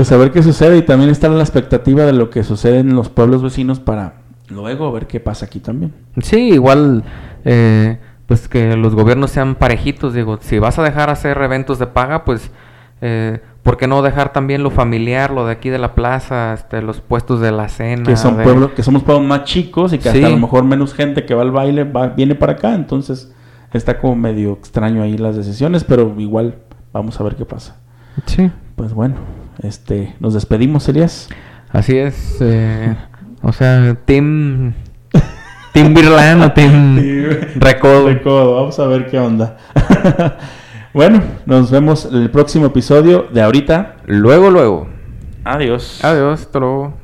Pues 0.00 0.12
a 0.12 0.16
ver 0.16 0.30
qué 0.32 0.42
sucede 0.42 0.78
y 0.78 0.82
también 0.82 1.10
estar 1.10 1.30
a 1.30 1.34
la 1.34 1.42
expectativa 1.42 2.06
de 2.06 2.14
lo 2.14 2.30
que 2.30 2.42
sucede 2.42 2.78
en 2.78 2.96
los 2.96 3.10
pueblos 3.10 3.42
vecinos 3.42 3.80
para 3.80 4.14
luego 4.48 4.90
ver 4.92 5.06
qué 5.06 5.20
pasa 5.20 5.44
aquí 5.44 5.60
también. 5.60 5.92
Sí, 6.22 6.52
igual, 6.52 7.04
eh, 7.44 7.98
pues 8.24 8.48
que 8.48 8.78
los 8.78 8.94
gobiernos 8.94 9.30
sean 9.30 9.56
parejitos, 9.56 10.14
digo, 10.14 10.38
si 10.40 10.58
vas 10.58 10.78
a 10.78 10.82
dejar 10.84 11.10
hacer 11.10 11.36
eventos 11.42 11.78
de 11.78 11.86
paga, 11.86 12.24
pues, 12.24 12.50
eh, 13.02 13.40
¿por 13.62 13.76
qué 13.76 13.86
no 13.88 14.00
dejar 14.00 14.32
también 14.32 14.62
lo 14.62 14.70
familiar, 14.70 15.32
lo 15.32 15.44
de 15.44 15.52
aquí 15.52 15.68
de 15.68 15.76
la 15.76 15.94
plaza, 15.94 16.54
este, 16.54 16.80
los 16.80 17.02
puestos 17.02 17.42
de 17.42 17.52
la 17.52 17.68
cena? 17.68 18.04
Que 18.04 18.16
son 18.16 18.38
de- 18.38 18.44
pueblos, 18.44 18.70
que 18.70 18.82
somos 18.82 19.02
pueblos 19.02 19.26
más 19.28 19.44
chicos 19.44 19.92
y 19.92 19.98
que 19.98 20.08
hasta 20.08 20.26
a 20.28 20.30
lo 20.30 20.38
mejor 20.38 20.64
menos 20.64 20.94
gente 20.94 21.26
que 21.26 21.34
va 21.34 21.42
al 21.42 21.50
baile 21.50 21.84
va, 21.84 22.06
viene 22.06 22.34
para 22.34 22.52
acá, 22.52 22.74
entonces 22.74 23.34
está 23.74 23.98
como 23.98 24.16
medio 24.16 24.52
extraño 24.54 25.02
ahí 25.02 25.18
las 25.18 25.36
decisiones, 25.36 25.84
pero 25.84 26.14
igual 26.16 26.54
vamos 26.90 27.20
a 27.20 27.22
ver 27.22 27.36
qué 27.36 27.44
pasa. 27.44 27.76
Sí. 28.24 28.50
Pues 28.76 28.94
bueno, 28.94 29.16
este, 29.62 30.14
nos 30.20 30.34
despedimos, 30.34 30.88
Elías. 30.88 31.28
Así 31.70 31.96
es. 31.96 32.36
eh, 32.40 32.94
O 33.42 33.52
sea, 33.52 33.96
Team. 34.04 34.74
Team 35.72 35.94
Birlan 35.94 36.42
o 36.42 36.52
Team 36.52 36.98
Recodo. 37.56 38.08
Recodo, 38.08 38.54
vamos 38.56 38.78
a 38.80 38.86
ver 38.86 39.06
qué 39.08 39.18
onda. 39.20 39.56
bueno, 40.94 41.22
nos 41.46 41.70
vemos 41.70 42.06
en 42.06 42.16
el 42.22 42.30
próximo 42.30 42.66
episodio 42.66 43.28
de 43.32 43.40
ahorita. 43.42 43.96
Luego, 44.06 44.50
luego. 44.50 44.88
Adiós. 45.44 46.04
Adiós, 46.04 46.40
hasta 46.42 46.58
luego. 46.58 47.00